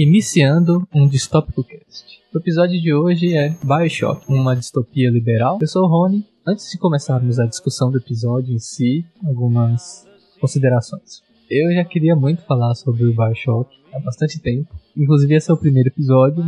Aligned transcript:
Iniciando 0.00 0.86
um 0.94 1.08
Distópico 1.08 1.64
Cast. 1.64 2.22
O 2.32 2.38
episódio 2.38 2.80
de 2.80 2.94
hoje 2.94 3.36
é 3.36 3.48
Bioshock, 3.64 4.32
uma 4.32 4.54
distopia 4.54 5.10
liberal. 5.10 5.58
Eu 5.60 5.66
sou 5.66 5.82
o 5.82 5.88
Rony. 5.88 6.24
Antes 6.46 6.70
de 6.70 6.78
começarmos 6.78 7.40
a 7.40 7.46
discussão 7.46 7.90
do 7.90 7.98
episódio 7.98 8.54
em 8.54 8.60
si, 8.60 9.04
algumas 9.26 10.06
considerações. 10.40 11.20
Eu 11.50 11.74
já 11.74 11.84
queria 11.84 12.14
muito 12.14 12.42
falar 12.42 12.76
sobre 12.76 13.06
o 13.06 13.12
Bioshock 13.12 13.74
há 13.92 13.98
bastante 13.98 14.38
tempo. 14.38 14.72
Inclusive 14.96 15.34
esse 15.34 15.50
é 15.50 15.54
o 15.54 15.56
primeiro 15.56 15.88
episódio, 15.88 16.44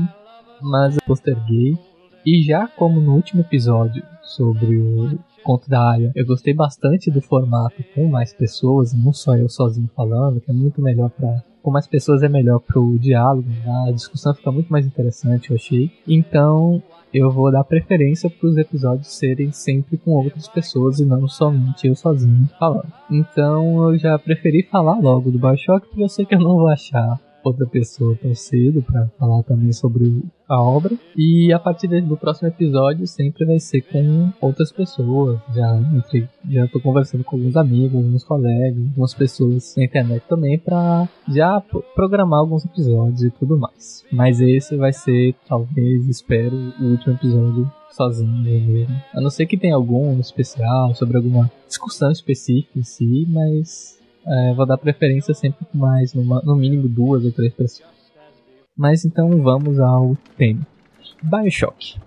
mas 0.62 0.94
eu 0.94 1.02
posterguei. 1.04 1.76
E 2.24 2.44
já 2.44 2.68
como 2.68 3.00
no 3.00 3.16
último 3.16 3.40
episódio 3.40 4.00
sobre 4.22 4.76
o 4.76 5.18
conto 5.42 5.68
da 5.68 5.90
área, 5.90 6.12
eu 6.14 6.24
gostei 6.24 6.54
bastante 6.54 7.10
do 7.10 7.20
formato 7.20 7.82
com 7.96 8.06
mais 8.06 8.32
pessoas, 8.32 8.94
não 8.94 9.12
só 9.12 9.36
eu 9.36 9.48
sozinho 9.48 9.90
falando, 9.96 10.40
que 10.40 10.52
é 10.52 10.54
muito 10.54 10.80
melhor 10.80 11.10
para 11.10 11.49
com 11.62 11.70
mais 11.70 11.86
pessoas 11.86 12.22
é 12.22 12.28
melhor 12.28 12.60
pro 12.60 12.98
diálogo, 12.98 13.48
né? 13.48 13.88
a 13.88 13.92
discussão 13.92 14.34
fica 14.34 14.50
muito 14.50 14.68
mais 14.68 14.86
interessante, 14.86 15.50
eu 15.50 15.56
achei. 15.56 15.90
Então, 16.06 16.82
eu 17.12 17.30
vou 17.30 17.50
dar 17.50 17.64
preferência 17.64 18.30
para 18.30 18.48
os 18.48 18.56
episódios 18.56 19.08
serem 19.08 19.50
sempre 19.52 19.96
com 19.96 20.12
outras 20.12 20.46
pessoas 20.48 21.00
e 21.00 21.04
não 21.04 21.26
somente 21.28 21.86
eu 21.86 21.94
sozinho 21.94 22.48
falando. 22.58 22.92
Então, 23.10 23.90
eu 23.90 23.98
já 23.98 24.18
preferi 24.18 24.62
falar 24.62 24.98
logo 24.98 25.30
do 25.30 25.38
Bioshock 25.38 25.86
porque 25.88 26.02
eu 26.02 26.08
sei 26.08 26.24
que 26.24 26.34
eu 26.34 26.40
não 26.40 26.56
vou 26.56 26.68
achar 26.68 27.18
outra 27.42 27.66
pessoa 27.66 28.16
tão 28.20 28.34
cedo 28.34 28.82
para 28.82 29.08
falar 29.18 29.42
também 29.42 29.72
sobre 29.72 30.22
a 30.48 30.60
obra. 30.60 30.94
E 31.16 31.52
a 31.52 31.58
partir 31.58 31.88
do 32.02 32.16
próximo 32.16 32.48
episódio 32.48 33.06
sempre 33.06 33.44
vai 33.44 33.58
ser 33.58 33.82
com 33.82 34.32
outras 34.40 34.72
pessoas. 34.72 35.38
Já 35.54 35.76
entre, 35.94 36.28
já 36.48 36.66
tô 36.68 36.80
conversando 36.80 37.22
com 37.24 37.36
alguns 37.36 37.56
amigos, 37.56 37.94
alguns 37.94 38.24
colegas, 38.24 38.82
algumas 38.88 39.14
pessoas 39.14 39.74
na 39.76 39.84
internet 39.84 40.22
também 40.28 40.58
para 40.58 41.08
já 41.28 41.62
programar 41.94 42.40
alguns 42.40 42.64
episódios 42.64 43.22
e 43.22 43.30
tudo 43.30 43.58
mais. 43.58 44.04
Mas 44.12 44.40
esse 44.40 44.76
vai 44.76 44.92
ser, 44.92 45.34
talvez, 45.48 46.08
espero, 46.08 46.56
o 46.80 46.84
último 46.86 47.14
episódio 47.14 47.70
sozinho 47.90 48.42
mesmo. 48.42 48.96
A 49.14 49.20
não 49.20 49.30
ser 49.30 49.46
que 49.46 49.56
tenha 49.56 49.74
algum 49.74 50.18
especial 50.18 50.94
sobre 50.94 51.16
alguma 51.16 51.50
discussão 51.66 52.10
específica 52.10 52.78
em 52.78 52.82
si, 52.82 53.26
mas 53.28 53.99
é, 54.26 54.54
vou 54.54 54.66
dar 54.66 54.78
preferência 54.78 55.34
sempre 55.34 55.66
mais, 55.72 56.14
numa, 56.14 56.40
no 56.42 56.56
mínimo 56.56 56.88
duas 56.88 57.24
ou 57.24 57.32
três 57.32 57.52
pessoas. 57.52 57.88
Mas 58.76 59.04
então 59.04 59.42
vamos 59.42 59.78
ao 59.80 60.16
tema. 60.36 60.66
Bioshock. 61.22 61.98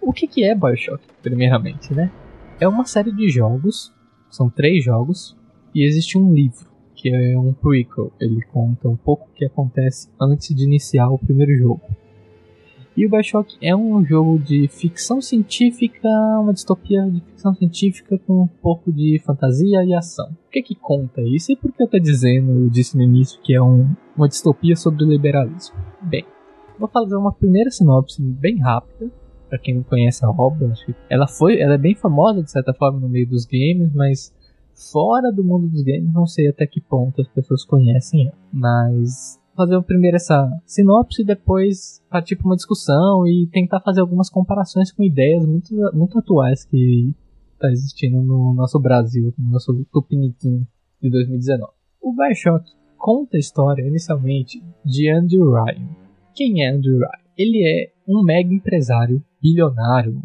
O 0.00 0.12
que, 0.12 0.26
que 0.26 0.44
é 0.44 0.54
Bioshock, 0.54 1.02
primeiramente, 1.22 1.92
né? 1.94 2.10
É 2.60 2.68
uma 2.68 2.84
série 2.84 3.12
de 3.12 3.28
jogos, 3.28 3.92
são 4.30 4.48
três 4.48 4.84
jogos, 4.84 5.36
e 5.74 5.84
existe 5.84 6.18
um 6.18 6.32
livro, 6.32 6.66
que 6.94 7.08
é 7.08 7.38
um 7.38 7.52
prequel. 7.52 8.12
Ele 8.20 8.42
conta 8.52 8.88
um 8.88 8.96
pouco 8.96 9.28
o 9.28 9.34
que 9.34 9.44
acontece 9.44 10.08
antes 10.20 10.54
de 10.54 10.64
iniciar 10.64 11.08
o 11.08 11.18
primeiro 11.18 11.56
jogo. 11.56 11.82
E 12.94 13.06
o 13.06 13.10
Bioshock 13.10 13.56
é 13.62 13.74
um 13.74 14.04
jogo 14.04 14.38
de 14.38 14.68
ficção 14.68 15.20
científica, 15.22 16.08
uma 16.38 16.52
distopia 16.52 17.02
de 17.10 17.20
ficção 17.20 17.54
científica 17.54 18.18
com 18.26 18.42
um 18.42 18.46
pouco 18.46 18.92
de 18.92 19.20
fantasia 19.24 19.82
e 19.82 19.94
ação. 19.94 20.28
O 20.46 20.50
que 20.50 20.62
que 20.62 20.74
conta 20.74 21.22
isso 21.22 21.52
e 21.52 21.56
por 21.56 21.72
que 21.72 21.82
eu 21.82 21.88
tô 21.88 21.98
dizendo, 21.98 22.64
eu 22.64 22.68
disse 22.68 22.94
no 22.94 23.02
início 23.02 23.40
que 23.42 23.54
é 23.54 23.62
um, 23.62 23.88
uma 24.14 24.28
distopia 24.28 24.76
sobre 24.76 25.04
o 25.04 25.08
liberalismo? 25.08 25.74
Bem, 26.02 26.26
vou 26.78 26.88
fazer 26.88 27.16
uma 27.16 27.32
primeira 27.32 27.70
sinopse 27.70 28.20
bem 28.20 28.58
rápida, 28.58 29.10
para 29.48 29.58
quem 29.58 29.76
não 29.76 29.82
conhece 29.82 30.24
a 30.24 30.30
obra, 30.30 30.72
acho 30.72 30.84
que 30.84 30.94
ela 31.08 31.26
foi, 31.26 31.60
ela 31.60 31.74
é 31.74 31.78
bem 31.78 31.94
famosa 31.94 32.42
de 32.42 32.50
certa 32.50 32.74
forma 32.74 33.00
no 33.00 33.08
meio 33.08 33.26
dos 33.26 33.46
games, 33.46 33.92
mas 33.94 34.34
fora 34.74 35.32
do 35.32 35.42
mundo 35.42 35.68
dos 35.68 35.82
games 35.82 36.12
não 36.12 36.26
sei 36.26 36.48
até 36.48 36.66
que 36.66 36.80
ponto 36.80 37.20
as 37.22 37.28
pessoas 37.28 37.64
conhecem 37.64 38.28
ela. 38.28 38.36
Mas 38.52 39.40
fazer 39.56 39.80
primeiro 39.82 40.16
essa 40.16 40.48
sinopse 40.66 41.22
e 41.22 41.24
depois 41.24 42.02
partir 42.10 42.36
para 42.36 42.46
uma 42.46 42.56
discussão 42.56 43.26
e 43.26 43.48
tentar 43.52 43.80
fazer 43.80 44.00
algumas 44.00 44.28
comparações 44.30 44.92
com 44.92 45.02
ideias 45.02 45.44
muito, 45.44 45.74
muito 45.92 46.18
atuais 46.18 46.64
que 46.64 47.14
está 47.54 47.70
existindo 47.70 48.20
no 48.22 48.54
nosso 48.54 48.78
Brasil, 48.80 49.32
no 49.38 49.50
nosso 49.50 49.72
Tupiniquim 49.92 50.66
de 51.00 51.10
2019. 51.10 51.72
O 52.00 52.14
Bioshock 52.14 52.64
conta 52.98 53.36
a 53.36 53.40
história 53.40 53.86
inicialmente 53.86 54.62
de 54.84 55.10
Andrew 55.10 55.52
Ryan. 55.52 55.88
Quem 56.34 56.64
é 56.64 56.70
Andrew 56.70 56.98
Ryan? 56.98 57.22
Ele 57.36 57.64
é 57.64 57.92
um 58.06 58.22
mega 58.22 58.52
empresário 58.52 59.22
bilionário, 59.42 60.22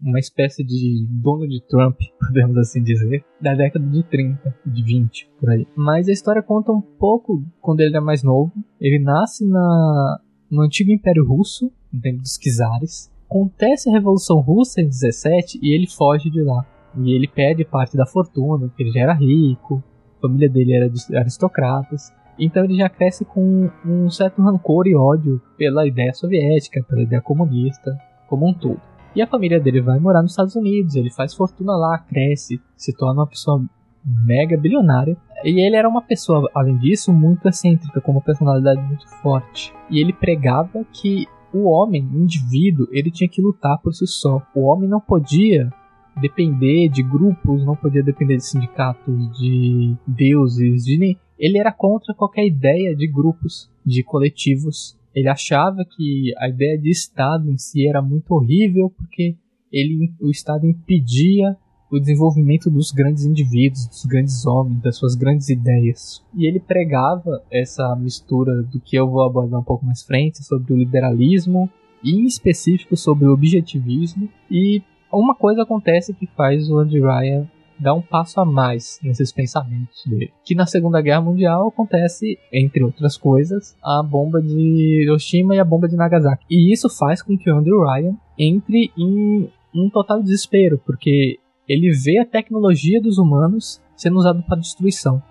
uma 0.00 0.18
espécie 0.18 0.64
de 0.64 1.06
dono 1.10 1.46
de 1.46 1.60
Trump, 1.68 1.98
podemos 2.18 2.56
assim 2.56 2.82
dizer, 2.82 3.22
da 3.40 3.54
década 3.54 3.84
de 3.84 4.02
30, 4.04 4.54
de 4.64 4.82
20, 4.82 5.30
por 5.38 5.50
aí. 5.50 5.66
Mas 5.76 6.08
a 6.08 6.12
história 6.12 6.42
conta 6.42 6.72
um 6.72 6.80
pouco 6.80 7.44
quando 7.60 7.80
ele 7.80 7.96
é 7.96 8.00
mais 8.00 8.22
novo. 8.22 8.50
Ele 8.80 8.98
nasce 8.98 9.46
na, 9.46 10.20
no 10.50 10.62
antigo 10.62 10.90
Império 10.90 11.26
Russo, 11.26 11.70
no 11.92 12.00
tempo 12.00 12.22
dos 12.22 12.38
Czares. 12.38 13.12
Acontece 13.28 13.90
a 13.90 13.92
Revolução 13.92 14.40
Russa 14.40 14.80
em 14.80 14.88
17 14.88 15.60
e 15.62 15.74
ele 15.74 15.86
foge 15.86 16.30
de 16.30 16.42
lá. 16.42 16.64
E 16.96 17.12
ele 17.12 17.28
perde 17.28 17.64
parte 17.66 17.96
da 17.96 18.06
fortuna, 18.06 18.66
porque 18.66 18.82
ele 18.82 18.92
já 18.92 19.02
era 19.02 19.12
rico, 19.12 19.84
a 20.16 20.22
família 20.22 20.48
dele 20.48 20.72
era 20.72 20.88
de 20.88 21.14
aristocratas. 21.14 22.10
Então 22.38 22.64
ele 22.64 22.76
já 22.76 22.88
cresce 22.88 23.24
com 23.24 23.68
um 23.84 24.08
certo 24.08 24.40
rancor 24.40 24.86
e 24.86 24.94
ódio 24.94 25.42
pela 25.58 25.86
ideia 25.86 26.14
soviética, 26.14 26.82
pela 26.84 27.02
ideia 27.02 27.20
comunista 27.20 27.98
como 28.28 28.48
um 28.48 28.54
todo. 28.54 28.80
E 29.16 29.22
a 29.22 29.26
família 29.26 29.58
dele 29.58 29.80
vai 29.80 29.98
morar 29.98 30.22
nos 30.22 30.32
Estados 30.32 30.54
Unidos, 30.54 30.94
ele 30.94 31.10
faz 31.10 31.34
fortuna 31.34 31.76
lá, 31.76 31.98
cresce, 31.98 32.60
se 32.76 32.92
torna 32.92 33.22
uma 33.22 33.26
pessoa 33.26 33.64
mega 34.04 34.56
bilionária. 34.56 35.16
E 35.44 35.60
ele 35.60 35.76
era 35.76 35.88
uma 35.88 36.02
pessoa, 36.02 36.50
além 36.54 36.76
disso, 36.78 37.12
muito 37.12 37.48
excêntrica, 37.48 38.00
com 38.00 38.12
uma 38.12 38.20
personalidade 38.20 38.80
muito 38.82 39.08
forte. 39.22 39.72
E 39.90 40.00
ele 40.00 40.12
pregava 40.12 40.84
que 40.92 41.26
o 41.52 41.68
homem, 41.68 42.06
o 42.12 42.18
indivíduo, 42.18 42.88
ele 42.90 43.10
tinha 43.10 43.28
que 43.28 43.40
lutar 43.40 43.78
por 43.78 43.94
si 43.94 44.06
só. 44.06 44.42
O 44.54 44.62
homem 44.62 44.88
não 44.88 45.00
podia 45.00 45.72
depender 46.20 46.88
de 46.88 47.02
grupos, 47.02 47.64
não 47.64 47.76
podia 47.76 48.02
depender 48.02 48.36
de 48.36 48.44
sindicatos, 48.44 49.38
de 49.38 49.96
deuses, 50.06 50.84
de. 50.84 51.16
Ele 51.38 51.58
era 51.58 51.72
contra 51.72 52.12
qualquer 52.12 52.44
ideia 52.44 52.94
de 52.94 53.06
grupos, 53.06 53.70
de 53.86 54.02
coletivos 54.02 54.97
ele 55.18 55.28
achava 55.28 55.84
que 55.84 56.32
a 56.38 56.48
ideia 56.48 56.78
de 56.78 56.90
Estado 56.90 57.50
em 57.50 57.58
si 57.58 57.86
era 57.86 58.00
muito 58.00 58.32
horrível 58.32 58.90
porque 58.96 59.36
ele, 59.72 60.12
o 60.20 60.30
Estado 60.30 60.66
impedia 60.66 61.56
o 61.90 61.98
desenvolvimento 61.98 62.70
dos 62.70 62.92
grandes 62.92 63.24
indivíduos, 63.24 63.86
dos 63.86 64.04
grandes 64.04 64.44
homens, 64.44 64.82
das 64.82 64.96
suas 64.96 65.14
grandes 65.14 65.48
ideias. 65.48 66.22
E 66.34 66.46
ele 66.46 66.60
pregava 66.60 67.42
essa 67.50 67.96
mistura 67.96 68.62
do 68.62 68.78
que 68.78 68.96
eu 68.96 69.08
vou 69.08 69.22
abordar 69.22 69.60
um 69.60 69.64
pouco 69.64 69.86
mais 69.86 70.02
frente 70.02 70.44
sobre 70.44 70.72
o 70.72 70.76
liberalismo 70.76 71.68
e 72.04 72.12
em 72.12 72.26
específico 72.26 72.96
sobre 72.96 73.26
o 73.26 73.32
objetivismo. 73.32 74.28
E 74.50 74.82
uma 75.10 75.34
coisa 75.34 75.62
acontece 75.62 76.12
que 76.12 76.26
faz 76.26 76.70
o 76.70 76.78
Andy 76.78 77.00
Ryan 77.00 77.48
dá 77.78 77.94
um 77.94 78.02
passo 78.02 78.40
a 78.40 78.44
mais 78.44 78.98
nesses 79.02 79.32
pensamentos 79.32 80.04
dele. 80.06 80.32
Que 80.44 80.54
na 80.54 80.66
Segunda 80.66 81.00
Guerra 81.00 81.20
Mundial 81.20 81.68
acontece, 81.68 82.38
entre 82.52 82.82
outras 82.82 83.16
coisas, 83.16 83.76
a 83.82 84.02
bomba 84.02 84.40
de 84.40 85.02
Hiroshima 85.02 85.54
e 85.54 85.58
a 85.58 85.64
bomba 85.64 85.88
de 85.88 85.96
Nagasaki. 85.96 86.44
E 86.50 86.72
isso 86.72 86.88
faz 86.88 87.22
com 87.22 87.36
que 87.36 87.50
o 87.50 87.56
Andrew 87.56 87.84
Ryan 87.84 88.16
entre 88.38 88.92
em 88.96 89.48
um 89.74 89.90
total 89.90 90.22
desespero, 90.22 90.80
porque 90.84 91.38
ele 91.68 91.90
vê 91.92 92.18
a 92.18 92.24
tecnologia 92.24 93.00
dos 93.00 93.18
humanos 93.18 93.80
sendo 93.96 94.16
usada 94.16 94.42
para 94.42 94.58
destruição. 94.58 95.22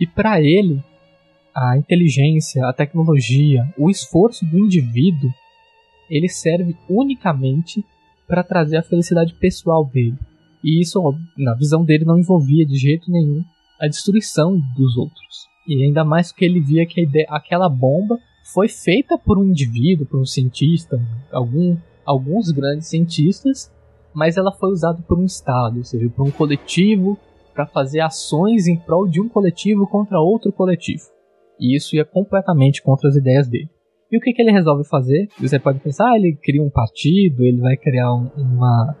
E 0.00 0.06
para 0.06 0.40
ele, 0.40 0.82
a 1.54 1.76
inteligência, 1.76 2.66
a 2.66 2.72
tecnologia, 2.72 3.72
o 3.78 3.88
esforço 3.88 4.44
do 4.44 4.58
indivíduo, 4.58 5.32
ele 6.10 6.28
serve 6.28 6.76
unicamente 6.88 7.84
para 8.26 8.42
trazer 8.42 8.78
a 8.78 8.82
felicidade 8.82 9.34
pessoal 9.34 9.84
dele. 9.84 10.18
E 10.62 10.80
isso, 10.80 11.00
na 11.36 11.54
visão 11.54 11.84
dele, 11.84 12.04
não 12.04 12.18
envolvia 12.18 12.64
de 12.64 12.76
jeito 12.76 13.10
nenhum 13.10 13.42
a 13.80 13.88
destruição 13.88 14.60
dos 14.76 14.96
outros. 14.96 15.48
E 15.66 15.84
ainda 15.84 16.04
mais 16.04 16.32
que 16.32 16.44
ele 16.44 16.60
via 16.60 16.86
que 16.86 17.02
ideia, 17.02 17.26
aquela 17.28 17.68
bomba 17.68 18.18
foi 18.52 18.68
feita 18.68 19.18
por 19.18 19.38
um 19.38 19.44
indivíduo, 19.44 20.06
por 20.06 20.20
um 20.20 20.24
cientista, 20.24 21.00
algum, 21.32 21.76
alguns 22.04 22.50
grandes 22.50 22.88
cientistas, 22.88 23.72
mas 24.14 24.36
ela 24.36 24.52
foi 24.52 24.70
usada 24.70 25.02
por 25.02 25.18
um 25.18 25.24
Estado, 25.24 25.78
ou 25.78 25.84
seja, 25.84 26.08
por 26.10 26.26
um 26.26 26.30
coletivo, 26.30 27.18
para 27.54 27.66
fazer 27.66 28.00
ações 28.00 28.66
em 28.66 28.76
prol 28.76 29.06
de 29.08 29.20
um 29.20 29.28
coletivo 29.28 29.86
contra 29.86 30.20
outro 30.20 30.52
coletivo. 30.52 31.04
E 31.58 31.76
isso 31.76 31.94
ia 31.94 32.04
completamente 32.04 32.82
contra 32.82 33.08
as 33.08 33.16
ideias 33.16 33.48
dele. 33.48 33.70
E 34.10 34.16
o 34.16 34.20
que, 34.20 34.32
que 34.32 34.42
ele 34.42 34.52
resolve 34.52 34.84
fazer? 34.84 35.28
Você 35.40 35.58
pode 35.58 35.80
pensar, 35.80 36.10
ah, 36.10 36.16
ele 36.16 36.36
cria 36.36 36.62
um 36.62 36.68
partido, 36.68 37.44
ele 37.44 37.60
vai 37.60 37.76
criar 37.76 38.12
um, 38.12 38.30
uma, 38.36 38.96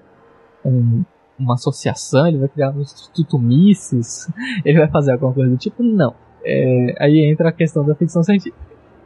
um, 0.64 1.04
uma 1.38 1.54
associação, 1.54 2.26
ele 2.26 2.38
vai 2.38 2.48
criar 2.48 2.70
um 2.70 2.80
instituto 2.80 3.38
Mises, 3.38 4.28
ele 4.64 4.78
vai 4.78 4.88
fazer 4.88 5.12
alguma 5.12 5.32
coisa 5.32 5.50
do 5.50 5.56
tipo? 5.56 5.82
Não. 5.82 6.14
É, 6.44 6.94
aí 6.98 7.20
entra 7.20 7.48
a 7.48 7.52
questão 7.52 7.84
da 7.84 7.94
ficção 7.94 8.22
científica. 8.22 8.56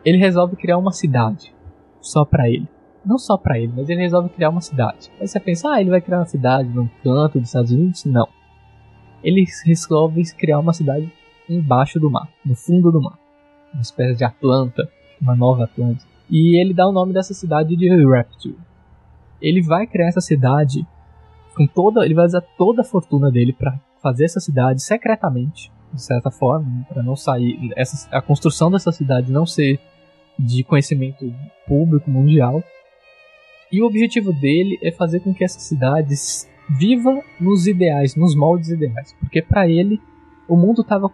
Ele 0.05 0.19
resolve 0.19 0.57
criar 0.57 0.79
uma 0.79 0.93
cidade 0.93 1.55
só 2.01 2.25
para 2.25 2.49
ele. 2.49 2.69
Não 3.05 3.19
só 3.19 3.37
para 3.37 3.59
ele, 3.59 3.73
mas 3.77 3.89
ele 3.89 4.01
resolve 4.01 4.29
criar 4.31 4.51
uma 4.51 4.61
cidade. 4.61 5.11
Aí 5.21 5.29
você 5.29 5.39
pensa, 5.39 5.71
ah, 5.71 5.81
ele 5.81 5.91
vai 5.91 6.01
criar 6.01 6.19
uma 6.19 6.27
cidade 6.27 6.69
num 6.69 6.89
canto 7.03 7.39
dos 7.39 7.49
Estados 7.49 7.71
Unidos? 7.71 8.05
Não. 8.05 8.29
Ele 9.23 9.45
resolve 9.65 10.25
criar 10.35 10.59
uma 10.59 10.73
cidade 10.73 11.13
embaixo 11.49 12.01
do 12.01 12.11
mar, 12.11 12.29
no 12.45 12.55
fundo 12.55 12.91
do 12.91 13.01
mar. 13.01 13.19
Uma 13.73 13.83
espécie 13.83 14.17
de 14.17 14.25
Atlanta. 14.25 14.89
uma 15.21 15.37
nova 15.37 15.65
Atlântida. 15.65 16.09
E 16.29 16.61
ele 16.61 16.75
dá 16.75 16.87
o 16.87 16.93
nome 16.93 17.13
dessa 17.13 17.33
cidade 17.33 17.77
de 17.77 17.89
Rapture. 18.05 18.57
Ele 19.41 19.63
vai 19.63 19.87
criar 19.87 20.09
essa 20.09 20.21
cidade 20.21 20.87
com 21.57 21.67
toda, 21.67 22.05
ele 22.05 22.15
vai 22.15 22.27
usar 22.27 22.43
toda 22.59 22.83
a 22.83 22.85
fortuna 22.85 23.31
dele 23.31 23.53
para 23.53 23.81
fazer 24.03 24.27
essa 24.27 24.39
cidade 24.39 24.83
secretamente, 24.83 25.73
de 25.93 26.03
certa 26.03 26.31
forma, 26.31 26.69
né, 26.69 26.85
para 26.89 27.03
não 27.03 27.17
sair 27.17 27.73
essa, 27.75 28.09
a 28.15 28.21
construção 28.21 28.71
dessa 28.71 28.93
cidade 28.93 29.33
não 29.33 29.47
ser 29.47 29.81
de 30.39 30.63
conhecimento 30.63 31.33
público 31.67 32.11
mundial. 32.11 32.63
E 33.73 33.81
o 33.81 33.87
objetivo 33.87 34.33
dele 34.33 34.79
é 34.83 34.93
fazer 34.93 35.21
com 35.21 35.35
que 35.35 35.43
essa 35.43 35.59
cidade 35.59 36.15
viva 36.69 37.23
nos 37.41 37.67
ideais, 37.67 38.15
nos 38.15 38.37
moldes 38.37 38.69
ideais, 38.69 39.15
porque 39.19 39.41
para 39.41 39.67
ele 39.67 39.99
o 40.49 40.57
mundo 40.57 40.83
estava 40.83 41.11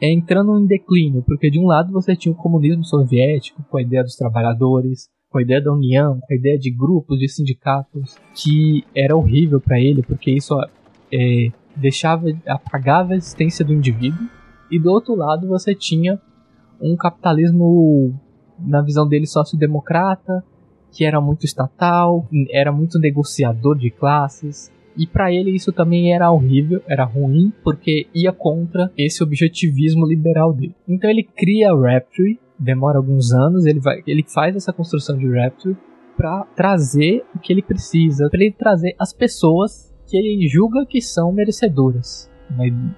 é, 0.00 0.10
entrando 0.10 0.58
em 0.58 0.66
declínio, 0.66 1.22
porque 1.22 1.50
de 1.50 1.58
um 1.58 1.66
lado 1.66 1.92
você 1.92 2.14
tinha 2.14 2.32
o 2.32 2.36
comunismo 2.36 2.84
soviético 2.84 3.62
com 3.68 3.76
a 3.76 3.82
ideia 3.82 4.02
dos 4.02 4.14
trabalhadores, 4.14 5.08
com 5.30 5.38
a 5.38 5.42
ideia 5.42 5.62
da 5.62 5.72
união, 5.72 6.20
com 6.20 6.34
a 6.34 6.36
ideia 6.36 6.58
de 6.58 6.70
grupos, 6.70 7.18
de 7.18 7.28
sindicatos, 7.28 8.16
que 8.34 8.84
era 8.94 9.16
horrível 9.16 9.60
para 9.60 9.80
ele, 9.80 10.02
porque 10.02 10.30
isso 10.30 10.54
é, 11.12 11.50
deixava, 11.76 12.26
apagava 12.46 13.12
a 13.12 13.16
existência 13.16 13.64
do 13.64 13.72
indivíduo, 13.72 14.28
e 14.70 14.78
do 14.78 14.90
outro 14.90 15.14
lado 15.14 15.48
você 15.48 15.74
tinha 15.74 16.20
um 16.80 16.96
capitalismo, 16.96 18.14
na 18.58 18.82
visão 18.82 19.08
dele, 19.08 19.26
sociodemocrata, 19.26 20.44
que 20.92 21.04
era 21.04 21.20
muito 21.20 21.44
estatal, 21.44 22.28
era 22.50 22.72
muito 22.72 22.98
negociador 22.98 23.78
de 23.78 23.90
classes, 23.90 24.72
e 24.96 25.06
para 25.06 25.32
ele 25.32 25.52
isso 25.52 25.72
também 25.72 26.12
era 26.12 26.30
horrível, 26.30 26.82
era 26.86 27.04
ruim, 27.04 27.52
porque 27.62 28.08
ia 28.12 28.32
contra 28.32 28.90
esse 28.98 29.22
objetivismo 29.22 30.06
liberal 30.06 30.52
dele. 30.52 30.74
Então 30.88 31.08
ele 31.08 31.22
cria 31.22 31.70
a 31.70 31.76
Rapture, 31.76 32.38
demora 32.60 32.98
alguns 32.98 33.32
anos, 33.32 33.64
ele, 33.64 33.80
vai, 33.80 34.02
ele 34.06 34.22
faz 34.22 34.54
essa 34.54 34.72
construção 34.72 35.16
de 35.16 35.26
Rapture 35.26 35.76
para 36.16 36.44
trazer 36.54 37.24
o 37.34 37.38
que 37.38 37.50
ele 37.50 37.62
precisa, 37.62 38.28
para 38.28 38.42
ele 38.42 38.52
trazer 38.52 38.94
as 38.98 39.12
pessoas 39.12 39.90
que 40.06 40.16
ele 40.16 40.46
julga 40.46 40.84
que 40.84 41.00
são 41.00 41.32
merecedoras. 41.32 42.30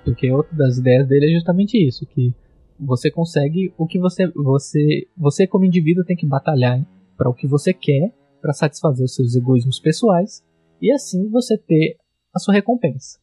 Porque 0.05 0.31
outra 0.33 0.57
das 0.57 0.79
ideias 0.79 1.07
dele 1.07 1.31
é 1.31 1.35
justamente 1.35 1.77
isso, 1.77 2.05
que 2.07 2.35
você 2.81 3.11
consegue 3.11 3.73
o 3.79 3.87
que 3.87 3.99
você 3.99 4.27
você 4.29 5.07
você 5.17 5.47
como 5.47 5.65
indivíduo 5.65 6.05
tem 6.05 6.17
que 6.17 6.27
batalhar 6.27 6.85
para 7.17 7.31
o 7.31 7.35
que 7.35 7.47
você 7.47 7.73
quer, 7.73 8.13
para 8.41 8.53
satisfazer 8.53 9.05
os 9.05 9.15
seus 9.15 9.37
egoísmos 9.37 9.79
pessoais 9.79 10.43
e 10.81 10.91
assim 10.91 11.29
você 11.29 11.57
ter 11.57 11.97
a 12.35 12.41
sua 12.41 12.55
recompensa. 12.55 13.22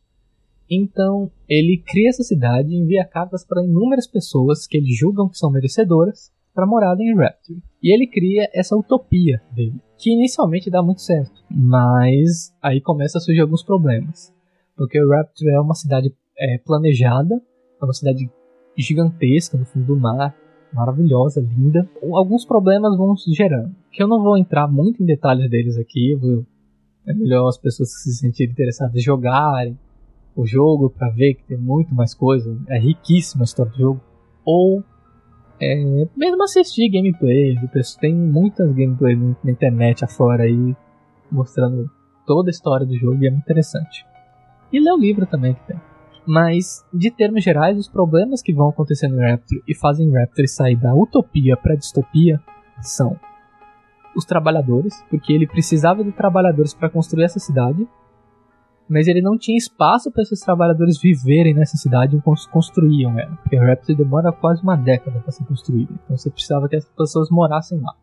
Então, 0.70 1.32
ele 1.48 1.82
cria 1.84 2.10
essa 2.10 2.22
cidade 2.22 2.70
e 2.70 2.78
envia 2.78 3.04
cartas 3.04 3.44
para 3.44 3.64
inúmeras 3.64 4.06
pessoas 4.06 4.68
que 4.68 4.78
ele 4.78 4.92
julgam 4.92 5.28
que 5.28 5.38
são 5.38 5.50
merecedoras 5.50 6.32
para 6.54 6.68
morar 6.68 7.00
em 7.00 7.16
Rapture. 7.16 7.60
E 7.82 7.94
ele 7.94 8.06
cria 8.06 8.50
essa 8.54 8.76
utopia 8.76 9.42
dele, 9.52 9.82
que 9.98 10.12
inicialmente 10.12 10.70
dá 10.70 10.84
muito 10.84 11.02
certo, 11.02 11.44
mas 11.50 12.54
aí 12.62 12.80
começa 12.82 13.18
a 13.18 13.22
surgir 13.22 13.42
alguns 13.42 13.64
problemas. 13.64 14.34
Porque 14.76 15.00
Rapture 15.04 15.52
é 15.52 15.60
uma 15.60 15.74
cidade 15.74 16.14
é, 16.38 16.58
planejada, 16.60 17.42
é 17.82 17.86
uma 17.86 17.94
cidade 17.94 18.30
gigantesca 18.78 19.58
no 19.58 19.66
fundo 19.66 19.88
do 19.88 19.96
mar, 19.96 20.36
maravilhosa, 20.72 21.42
linda. 21.42 21.90
Alguns 22.14 22.46
problemas 22.46 22.96
vão 22.96 23.18
se 23.18 23.32
gerando, 23.34 23.76
que 23.92 24.04
eu 24.04 24.08
não 24.08 24.22
vou 24.22 24.38
entrar 24.38 24.68
muito 24.68 25.02
em 25.02 25.06
detalhes 25.06 25.50
deles 25.50 25.78
aqui, 25.78 26.18
é 27.08 27.14
melhor 27.14 27.48
as 27.48 27.58
pessoas 27.58 27.90
que 27.96 28.02
se 28.02 28.18
sentirem 28.18 28.52
interessadas 28.52 29.02
jogarem 29.02 29.78
o 30.36 30.46
jogo 30.46 30.90
para 30.90 31.10
ver 31.10 31.36
que 31.36 31.44
tem 31.44 31.58
muito 31.58 31.94
mais 31.94 32.14
coisa. 32.14 32.58
É 32.68 32.80
riquíssima 32.80 33.44
a 33.44 33.46
história 33.46 33.72
do 33.72 33.78
jogo. 33.78 34.02
Ou 34.46 34.84
é, 35.62 36.08
mesmo 36.16 36.44
assistir 36.44 36.90
gameplay. 36.90 37.56
Tem 38.00 38.16
muitas 38.16 38.72
gameplays 38.74 39.20
na 39.44 39.52
internet 39.52 40.06
afora 40.06 40.44
aí 40.44 40.76
mostrando 41.32 41.90
toda 42.26 42.50
a 42.50 42.52
história 42.52 42.86
do 42.86 42.98
jogo 42.98 43.24
e 43.24 43.28
é 43.28 43.30
muito 43.32 43.44
interessante. 43.44 44.06
E 44.72 44.80
ler 44.80 44.92
o 44.92 44.98
livro 44.98 45.26
também 45.26 45.54
que 45.54 45.68
tem. 45.68 45.82
Mas, 46.26 46.86
de 46.94 47.10
termos 47.10 47.44
gerais, 47.44 47.78
os 47.78 47.88
problemas 47.88 48.42
que 48.42 48.54
vão 48.54 48.70
acontecer 48.70 49.08
no 49.08 49.20
Raptor 49.20 49.62
e 49.68 49.76
fazem 49.76 50.12
Raptor 50.12 50.48
sair 50.48 50.76
da 50.76 50.94
utopia 50.94 51.58
para 51.58 51.76
distopia 51.76 52.40
são 52.82 53.20
os 54.16 54.26
trabalhadores, 54.26 55.04
porque 55.10 55.34
ele 55.34 55.48
precisava 55.48 56.04
de 56.04 56.12
trabalhadores 56.12 56.74
para 56.74 56.90
construir 56.90 57.24
essa 57.24 57.40
cidade, 57.40 57.88
mas 58.90 59.08
ele 59.08 59.22
não 59.22 59.38
tinha 59.38 59.58
espaço 59.58 60.12
para 60.12 60.24
esses 60.24 60.40
trabalhadores 60.42 61.00
viverem 61.00 61.54
nessa 61.54 61.78
cidade 61.78 62.16
enquanto 62.16 62.50
construíam 62.50 63.18
ela, 63.20 63.36
porque 63.38 63.56
o 63.56 63.62
Raptor 63.62 63.96
demora 63.96 64.32
quase 64.32 64.64
uma 64.64 64.76
década 64.76 65.20
para 65.20 65.32
ser 65.32 65.46
construído, 65.46 65.94
então 66.04 66.18
você 66.18 66.30
precisava 66.32 66.68
que 66.68 66.76
as 66.76 66.86
pessoas 66.86 67.30
morassem 67.30 67.80
lá. 67.80 67.94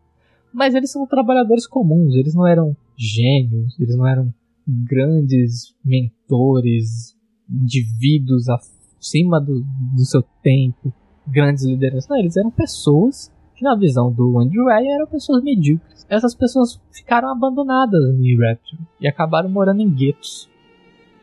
Mas 0.53 0.73
eles 0.73 0.89
são 0.89 1.05
trabalhadores 1.05 1.67
comuns, 1.67 2.15
eles 2.15 2.33
não 2.33 2.47
eram 2.47 2.75
gênios, 2.95 3.77
eles 3.77 3.97
não 3.97 4.07
eram 4.07 4.33
grandes 4.65 5.75
mentores, 5.83 7.15
indivíduos 7.49 8.45
acima 8.49 9.39
do, 9.41 9.63
do 9.93 10.05
seu 10.05 10.23
tempo, 10.41 10.93
grandes 11.27 11.65
lideranças. 11.65 12.09
Não, 12.09 12.17
eles 12.17 12.37
eram 12.37 12.49
pessoas 12.49 13.31
que 13.55 13.63
na 13.63 13.75
visão 13.75 14.11
do 14.11 14.39
Andrew 14.39 14.65
Ryan 14.65 14.95
eram 14.95 15.07
pessoas 15.07 15.43
medíocres. 15.43 16.05
Essas 16.09 16.33
pessoas 16.33 16.79
ficaram 16.91 17.29
abandonadas 17.29 18.15
em 18.19 18.37
Rapture 18.37 18.81
e 19.01 19.07
acabaram 19.07 19.49
morando 19.49 19.81
em 19.81 19.89
guetos 19.89 20.49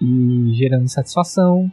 e 0.04 0.54
gerando 0.54 0.88
satisfação 0.88 1.70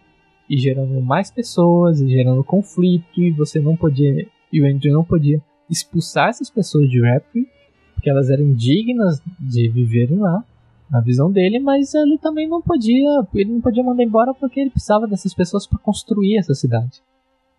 e 0.50 0.58
gerando 0.58 1.02
mais 1.02 1.32
pessoas 1.32 2.00
e 2.00 2.10
gerando 2.10 2.44
conflito 2.44 3.22
e 3.22 3.32
você 3.32 3.60
não 3.60 3.76
podia 3.76 4.28
e 4.52 4.62
o 4.62 4.66
Andrew 4.66 4.94
não 4.94 5.04
podia 5.04 5.42
expulsar 5.70 6.30
essas 6.30 6.50
pessoas 6.50 6.90
de 6.90 7.02
Rapture 7.02 7.48
porque 7.94 8.10
elas 8.10 8.30
eram 8.30 8.44
indignas 8.44 9.22
de 9.40 9.70
viverem 9.70 10.18
lá 10.18 10.44
na 10.92 11.00
visão 11.00 11.32
dele, 11.32 11.58
mas 11.58 11.94
ele 11.94 12.18
também 12.18 12.50
não 12.50 12.62
podia, 12.62 13.26
ele 13.34 13.54
não 13.54 13.62
podia 13.62 13.82
mandar 13.82 14.04
embora 14.04 14.34
porque 14.34 14.60
ele 14.60 14.70
precisava 14.70 15.08
dessas 15.08 15.34
pessoas 15.34 15.66
para 15.66 15.80
construir 15.80 16.38
essa 16.38 16.54
cidade. 16.54 17.02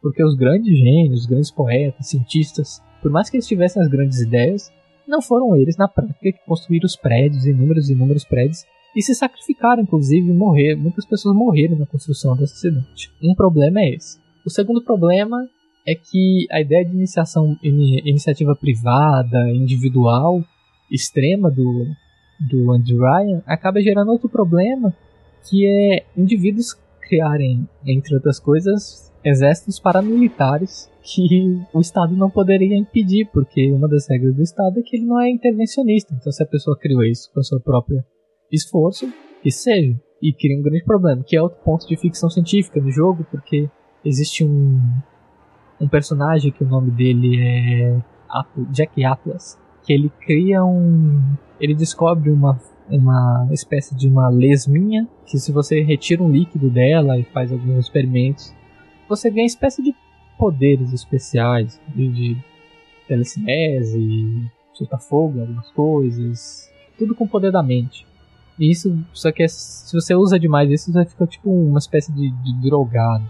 Porque 0.02 0.22
os 0.22 0.34
grandes 0.34 0.76
gênios, 0.76 1.20
os 1.20 1.26
grandes 1.26 1.50
poetas, 1.50 2.08
cientistas, 2.08 2.82
por 3.00 3.10
mais 3.10 3.30
que 3.30 3.36
eles 3.36 3.46
tivessem 3.46 3.80
as 3.80 3.88
grandes 3.88 4.20
ideias, 4.20 4.70
não 5.08 5.22
foram 5.22 5.56
eles 5.56 5.76
na 5.76 5.88
prática 5.88 6.18
que 6.20 6.44
construíram 6.44 6.84
os 6.84 6.96
prédios, 6.96 7.46
inúmeros 7.46 7.88
e 7.88 7.92
inúmeros 7.92 8.24
prédios, 8.24 8.66
e 8.94 9.02
se 9.02 9.14
sacrificaram, 9.14 9.82
inclusive, 9.82 10.32
morrer. 10.32 10.74
Muitas 10.74 11.06
pessoas 11.06 11.36
morreram 11.36 11.78
na 11.78 11.86
construção 11.86 12.36
dessa 12.36 12.54
cidade. 12.54 13.10
Um 13.22 13.34
problema 13.34 13.80
é 13.80 13.94
esse. 13.94 14.18
O 14.44 14.50
segundo 14.50 14.82
problema 14.82 15.48
é 15.86 15.94
que 15.94 16.46
a 16.50 16.60
ideia 16.60 16.84
de 16.84 16.94
iniciação, 16.94 17.56
iniciativa 17.62 18.54
privada, 18.54 19.50
individual, 19.50 20.44
extrema 20.90 21.50
do, 21.50 21.86
do 22.50 22.72
Andy 22.72 22.94
Ryan 22.94 23.42
acaba 23.46 23.80
gerando 23.80 24.12
outro 24.12 24.28
problema, 24.28 24.94
que 25.48 25.66
é 25.66 26.04
indivíduos 26.16 26.74
criarem, 27.00 27.68
entre 27.84 28.14
outras 28.14 28.38
coisas, 28.38 29.12
exércitos 29.24 29.78
paramilitares 29.78 30.90
que 31.02 31.60
o 31.72 31.80
Estado 31.80 32.14
não 32.14 32.30
poderia 32.30 32.76
impedir, 32.76 33.28
porque 33.32 33.70
uma 33.72 33.88
das 33.88 34.08
regras 34.08 34.34
do 34.34 34.42
Estado 34.42 34.78
é 34.78 34.82
que 34.82 34.96
ele 34.96 35.06
não 35.06 35.20
é 35.20 35.30
intervencionista. 35.30 36.14
Então, 36.14 36.30
se 36.30 36.42
a 36.42 36.46
pessoa 36.46 36.78
criou 36.78 37.02
isso 37.02 37.30
com 37.32 37.40
a 37.40 37.42
sua 37.42 37.58
própria 37.58 38.04
esforço, 38.52 39.12
que 39.42 39.50
seja. 39.50 39.98
E 40.20 40.32
cria 40.32 40.56
um 40.56 40.62
grande 40.62 40.84
problema, 40.84 41.24
que 41.24 41.36
é 41.36 41.42
outro 41.42 41.58
ponto 41.64 41.86
de 41.88 41.96
ficção 41.96 42.30
científica 42.30 42.80
no 42.80 42.92
jogo, 42.92 43.26
porque 43.28 43.68
existe 44.04 44.44
um, 44.44 44.80
um 45.80 45.88
personagem 45.88 46.52
que 46.52 46.62
o 46.62 46.68
nome 46.68 46.92
dele 46.92 47.40
é 47.40 48.00
Jack 48.70 49.04
Atlas, 49.04 49.58
que 49.84 49.92
ele 49.92 50.10
cria 50.24 50.64
um. 50.64 51.20
Ele 51.60 51.74
descobre 51.74 52.30
uma, 52.30 52.60
uma 52.88 53.48
espécie 53.50 53.96
de 53.96 54.08
uma 54.08 54.28
lesminha, 54.28 55.08
que 55.26 55.38
se 55.38 55.50
você 55.50 55.82
retira 55.82 56.22
um 56.22 56.30
líquido 56.30 56.70
dela 56.70 57.18
e 57.18 57.24
faz 57.24 57.50
alguns 57.50 57.78
experimentos, 57.78 58.54
você 59.08 59.28
ganha 59.28 59.42
uma 59.42 59.46
espécie 59.46 59.82
de 59.82 59.92
poderes 60.38 60.92
especiais, 60.92 61.80
de, 61.94 62.08
de 62.08 62.36
telecinese, 63.06 64.50
soltar 64.72 65.00
fogo 65.00 65.40
algumas 65.40 65.70
coisas, 65.70 66.70
tudo 66.96 67.14
com 67.14 67.24
o 67.24 67.28
poder 67.28 67.52
da 67.52 67.62
mente. 67.62 68.06
Isso, 68.58 68.96
só 69.12 69.32
que 69.32 69.42
é, 69.42 69.48
se 69.48 69.94
você 69.94 70.14
usa 70.14 70.38
demais 70.38 70.70
isso, 70.70 70.92
você 70.92 71.04
fica 71.04 71.26
tipo 71.26 71.50
uma 71.50 71.78
espécie 71.78 72.12
de, 72.12 72.30
de 72.30 72.60
drogado. 72.62 73.24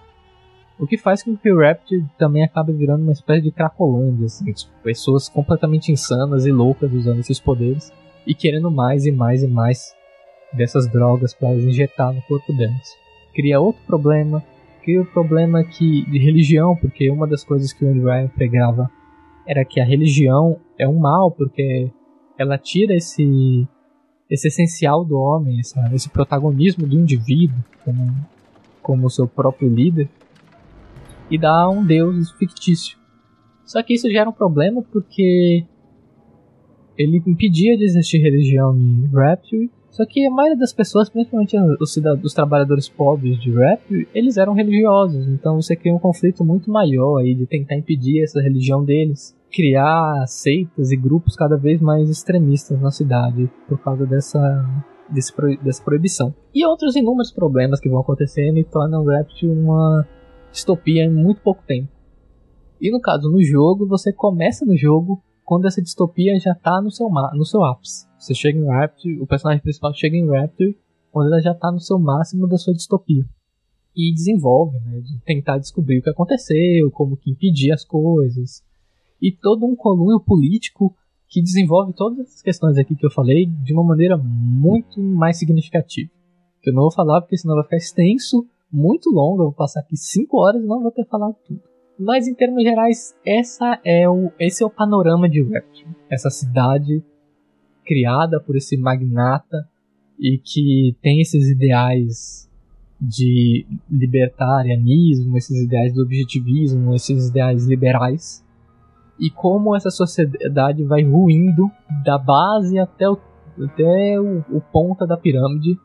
O 0.78 0.86
que 0.86 0.98
faz 0.98 1.22
com 1.22 1.36
que 1.36 1.50
o 1.50 1.60
Raptor 1.60 2.02
também 2.18 2.42
acabe 2.42 2.72
virando 2.72 3.02
uma 3.02 3.12
espécie 3.12 3.42
de 3.42 3.52
cracolândia, 3.52 4.26
assim, 4.26 4.52
tipo, 4.52 4.72
pessoas 4.82 5.28
completamente 5.28 5.92
insanas 5.92 6.44
e 6.44 6.50
loucas 6.50 6.92
usando 6.92 7.20
esses 7.20 7.38
poderes 7.38 7.92
e 8.26 8.34
querendo 8.34 8.70
mais 8.70 9.06
e 9.06 9.12
mais 9.12 9.42
e 9.42 9.48
mais 9.48 9.94
dessas 10.52 10.88
drogas 10.88 11.34
para 11.34 11.54
injetar 11.54 12.12
no 12.12 12.22
corpo 12.22 12.52
delas. 12.52 12.96
Cria 13.34 13.60
outro 13.60 13.80
problema 13.86 14.42
que 14.82 14.98
o 14.98 15.06
problema 15.06 15.60
é 15.60 15.64
que 15.64 16.04
de 16.10 16.18
religião, 16.18 16.76
porque 16.76 17.08
uma 17.10 17.26
das 17.26 17.44
coisas 17.44 17.72
que 17.72 17.84
o 17.84 17.88
Andrew 17.88 18.28
pregava 18.30 18.90
era 19.46 19.64
que 19.64 19.80
a 19.80 19.84
religião 19.84 20.58
é 20.78 20.86
um 20.86 20.98
mal, 20.98 21.30
porque 21.30 21.90
ela 22.36 22.58
tira 22.58 22.94
esse 22.94 23.66
esse 24.32 24.48
essencial 24.48 25.04
do 25.04 25.18
homem, 25.18 25.60
essa, 25.60 25.94
esse 25.94 26.08
protagonismo 26.08 26.86
do 26.86 26.98
indivíduo 26.98 27.62
como 27.84 28.32
como 28.82 29.08
seu 29.08 29.28
próprio 29.28 29.68
líder 29.68 30.08
e 31.30 31.38
dá 31.38 31.68
um 31.68 31.84
deus 31.84 32.32
fictício. 32.32 32.98
Só 33.64 33.80
que 33.80 33.94
isso 33.94 34.10
gera 34.10 34.28
um 34.28 34.32
problema 34.32 34.82
porque 34.82 35.64
ele 36.98 37.22
impedia 37.24 37.76
de 37.76 37.84
existir 37.84 38.18
religião 38.18 38.76
em 38.76 39.06
Rapture. 39.06 39.70
Só 39.92 40.06
que 40.06 40.26
a 40.26 40.30
maioria 40.30 40.58
das 40.58 40.72
pessoas, 40.72 41.10
principalmente 41.10 41.54
os, 41.78 41.96
os 42.24 42.32
trabalhadores 42.32 42.88
pobres 42.88 43.38
de 43.38 43.52
Rapture, 43.52 44.08
eles 44.14 44.38
eram 44.38 44.54
religiosos. 44.54 45.28
Então 45.28 45.60
você 45.60 45.76
cria 45.76 45.94
um 45.94 45.98
conflito 45.98 46.42
muito 46.42 46.70
maior 46.70 47.18
aí 47.18 47.34
de 47.34 47.46
tentar 47.46 47.76
impedir 47.76 48.22
essa 48.22 48.40
religião 48.40 48.82
deles. 48.82 49.36
Criar 49.52 50.24
seitas 50.26 50.90
e 50.90 50.96
grupos 50.96 51.36
cada 51.36 51.58
vez 51.58 51.78
mais 51.78 52.08
extremistas 52.08 52.80
na 52.80 52.90
cidade 52.90 53.50
por 53.68 53.78
causa 53.82 54.06
dessa 54.06 54.64
desse, 55.10 55.30
dessa 55.62 55.84
proibição. 55.84 56.34
E 56.54 56.64
outros 56.64 56.96
inúmeros 56.96 57.30
problemas 57.30 57.78
que 57.78 57.90
vão 57.90 58.00
acontecendo 58.00 58.58
e 58.58 58.64
tornam 58.64 59.04
Rapture 59.04 59.52
uma 59.52 60.08
distopia 60.50 61.04
em 61.04 61.10
muito 61.10 61.42
pouco 61.42 61.62
tempo. 61.66 61.88
E 62.80 62.90
no 62.90 62.98
caso, 62.98 63.30
no 63.30 63.42
jogo, 63.42 63.86
você 63.86 64.10
começa 64.10 64.64
no 64.64 64.74
jogo 64.74 65.22
quando 65.44 65.66
essa 65.66 65.82
distopia 65.82 66.38
já 66.38 66.52
está 66.52 66.80
no 66.80 66.90
seu, 66.90 67.08
no 67.08 67.44
seu 67.44 67.62
ápice. 67.64 68.06
Você 68.18 68.34
chega 68.34 68.58
em 68.58 68.66
Rapture, 68.66 69.20
o 69.20 69.26
personagem 69.26 69.62
principal 69.62 69.92
chega 69.94 70.16
em 70.16 70.28
Rapture 70.28 70.78
quando 71.10 71.26
ela 71.26 71.40
já 71.40 71.52
está 71.52 71.70
no 71.70 71.80
seu 71.80 71.98
máximo 71.98 72.46
da 72.46 72.56
sua 72.56 72.72
distopia. 72.72 73.24
E 73.94 74.12
desenvolve, 74.14 74.78
né, 74.80 75.00
de 75.00 75.18
tentar 75.20 75.58
descobrir 75.58 75.98
o 75.98 76.02
que 76.02 76.10
aconteceu, 76.10 76.90
como 76.90 77.16
que 77.16 77.30
impedir 77.30 77.72
as 77.72 77.84
coisas. 77.84 78.64
E 79.20 79.30
todo 79.30 79.66
um 79.66 79.76
colunho 79.76 80.18
político 80.18 80.94
que 81.28 81.42
desenvolve 81.42 81.92
todas 81.92 82.20
essas 82.20 82.42
questões 82.42 82.78
aqui 82.78 82.94
que 82.94 83.04
eu 83.04 83.10
falei 83.10 83.46
de 83.46 83.72
uma 83.72 83.84
maneira 83.84 84.16
muito 84.16 85.00
mais 85.00 85.38
significativa. 85.38 86.10
Que 86.62 86.70
eu 86.70 86.74
não 86.74 86.82
vou 86.82 86.92
falar 86.92 87.20
porque 87.20 87.36
senão 87.36 87.54
vai 87.54 87.64
ficar 87.64 87.76
extenso, 87.76 88.46
muito 88.72 89.10
longo, 89.10 89.42
eu 89.42 89.46
vou 89.46 89.52
passar 89.52 89.80
aqui 89.80 89.96
5 89.96 90.34
horas 90.38 90.62
e 90.62 90.66
não 90.66 90.82
vou 90.82 90.90
ter 90.90 91.04
falado 91.06 91.36
tudo. 91.46 91.71
Mas 91.98 92.26
em 92.26 92.34
termos 92.34 92.62
gerais, 92.62 93.14
essa 93.24 93.78
é 93.84 94.08
o, 94.08 94.32
esse 94.38 94.62
é 94.62 94.66
o 94.66 94.70
panorama 94.70 95.28
de 95.28 95.42
Rapture. 95.42 95.88
Essa 96.10 96.30
cidade 96.30 97.02
criada 97.84 98.40
por 98.40 98.56
esse 98.56 98.76
magnata 98.76 99.68
e 100.18 100.38
que 100.38 100.96
tem 101.02 101.20
esses 101.20 101.48
ideais 101.50 102.50
de 103.00 103.66
libertarianismo, 103.90 105.36
esses 105.36 105.64
ideais 105.64 105.92
do 105.92 106.02
objetivismo, 106.02 106.94
esses 106.94 107.28
ideais 107.28 107.66
liberais 107.66 108.44
e 109.22 109.30
como 109.30 109.76
essa 109.76 109.90
sociedade 109.90 110.84
vai 110.84 111.04
ruindo 111.04 111.70
da 112.04 112.18
base 112.18 112.78
até 112.78 113.08
o, 113.08 113.16
até 113.64 114.20
o, 114.20 114.44
o 114.50 114.60
ponta 114.60 115.06
da 115.06 115.16
pirâmide, 115.16 115.78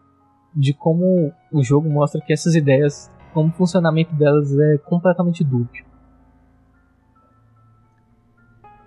de 0.56 0.74
como 0.74 1.32
o 1.52 1.64
jogo 1.64 1.88
mostra 1.88 2.20
que 2.20 2.34
essas 2.34 2.56
ideias, 2.56 3.12
como 3.34 3.50
o 3.50 3.54
funcionamento 3.54 4.16
delas 4.16 4.58
é 4.58 4.80
completamente 4.80 5.44
dúbio. 5.44 5.86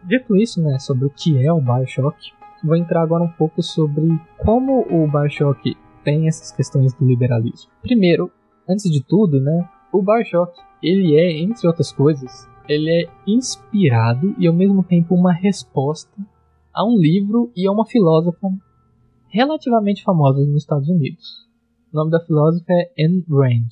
Dito 0.04 0.36
isso, 0.36 0.62
né, 0.62 0.78
sobre 0.78 1.04
o 1.04 1.10
que 1.10 1.44
é 1.44 1.52
o 1.52 1.60
Bioshock, 1.60 2.16
vou 2.64 2.76
entrar 2.76 3.02
agora 3.02 3.24
um 3.24 3.32
pouco 3.32 3.62
sobre 3.62 4.08
como 4.38 4.80
o 4.82 5.10
Bioshock 5.10 5.76
tem 6.04 6.26
essas 6.26 6.50
questões 6.52 6.94
do 6.94 7.06
liberalismo. 7.06 7.70
Primeiro, 7.82 8.30
antes 8.68 8.90
de 8.90 9.02
tudo, 9.02 9.40
né, 9.40 9.68
o 9.92 10.02
Bioshock, 10.02 10.52
ele 10.82 11.16
é, 11.16 11.40
entre 11.40 11.66
outras 11.66 11.92
coisas, 11.92 12.48
ele 12.68 12.90
é 12.90 13.08
inspirado 13.26 14.34
e 14.38 14.46
ao 14.46 14.54
mesmo 14.54 14.82
tempo 14.82 15.14
uma 15.14 15.32
resposta 15.32 16.10
a 16.72 16.84
um 16.84 16.96
livro 16.96 17.50
e 17.56 17.66
a 17.66 17.72
uma 17.72 17.84
filósofa 17.84 18.48
relativamente 19.28 20.02
famosa 20.02 20.40
nos 20.44 20.62
Estados 20.62 20.88
Unidos. 20.88 21.46
O 21.92 21.96
nome 21.96 22.10
da 22.10 22.20
filósofa 22.20 22.72
é 22.72 23.04
Anne 23.04 23.24
Rand, 23.28 23.68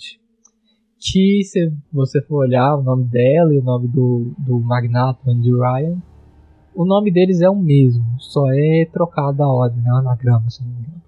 que 0.98 1.42
se 1.44 1.72
você 1.92 2.20
for 2.22 2.38
olhar 2.38 2.76
o 2.76 2.82
nome 2.82 3.04
dela 3.04 3.54
e 3.54 3.58
o 3.58 3.62
nome 3.62 3.88
do, 3.88 4.34
do 4.38 4.58
magnata 4.60 5.30
Andy 5.30 5.52
Ryan, 5.52 6.02
o 6.78 6.84
nome 6.84 7.10
deles 7.10 7.40
é 7.40 7.50
o 7.50 7.56
mesmo, 7.56 8.04
só 8.20 8.52
é 8.52 8.86
trocado 8.92 9.42
a 9.42 9.52
ordem, 9.52 9.82
né, 9.82 9.90
anagrama, 9.90 10.48
se 10.48 10.62
não 10.62 10.70
me 10.70 10.78
engano. 10.78 11.02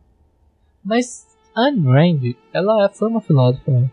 Mas 0.84 1.28
Anne 1.56 1.80
Rand, 1.86 2.34
ela 2.52 2.88
foi 2.88 3.08
uma 3.08 3.20
filósofa 3.20 3.88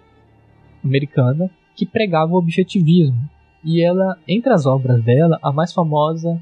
americana 0.83 1.51
que 1.75 1.85
pregava 1.85 2.33
o 2.33 2.37
objetivismo, 2.37 3.29
e 3.63 3.79
ela, 3.83 4.17
entre 4.27 4.51
as 4.51 4.65
obras 4.65 5.03
dela, 5.03 5.37
a 5.39 5.51
mais 5.51 5.71
famosa 5.71 6.41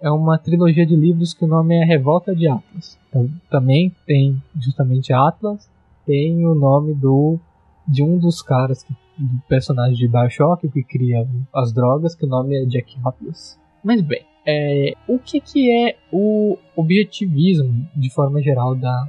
é 0.00 0.10
uma 0.10 0.36
trilogia 0.36 0.84
de 0.84 0.96
livros 0.96 1.32
que 1.32 1.44
o 1.44 1.48
nome 1.48 1.76
é 1.76 1.84
Revolta 1.84 2.34
de 2.34 2.48
Atlas. 2.48 2.98
Então, 3.08 3.30
também 3.48 3.94
tem 4.04 4.42
justamente 4.58 5.12
Atlas, 5.12 5.70
tem 6.04 6.44
o 6.44 6.56
nome 6.56 6.92
do 6.92 7.38
de 7.86 8.02
um 8.02 8.18
dos 8.18 8.42
caras 8.42 8.82
que, 8.82 8.92
do 9.16 9.42
personagem 9.48 9.94
de 9.94 10.08
Bioshock 10.08 10.68
que 10.68 10.82
cria 10.82 11.24
as 11.54 11.72
drogas, 11.72 12.16
que 12.16 12.24
o 12.24 12.28
nome 12.28 12.56
é 12.56 12.64
Jack 12.64 12.96
Atlas. 13.04 13.60
Mas 13.84 14.00
bem, 14.00 14.24
é, 14.46 14.92
o 15.06 15.18
que, 15.18 15.40
que 15.40 15.70
é 15.70 15.96
o 16.10 16.58
objetivismo 16.76 17.88
de 17.94 18.10
forma 18.10 18.42
geral 18.42 18.74
da, 18.74 19.08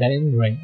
Ayn 0.00 0.36
Rand? 0.36 0.58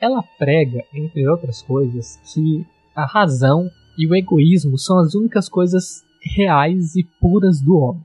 Ela 0.00 0.22
prega, 0.38 0.84
entre 0.92 1.26
outras 1.28 1.62
coisas, 1.62 2.20
que 2.32 2.66
a 2.94 3.06
razão 3.06 3.70
e 3.96 4.06
o 4.06 4.14
egoísmo 4.14 4.78
são 4.78 4.98
as 4.98 5.14
únicas 5.14 5.48
coisas 5.48 6.04
reais 6.20 6.96
e 6.96 7.04
puras 7.20 7.60
do 7.60 7.76
homem. 7.76 8.02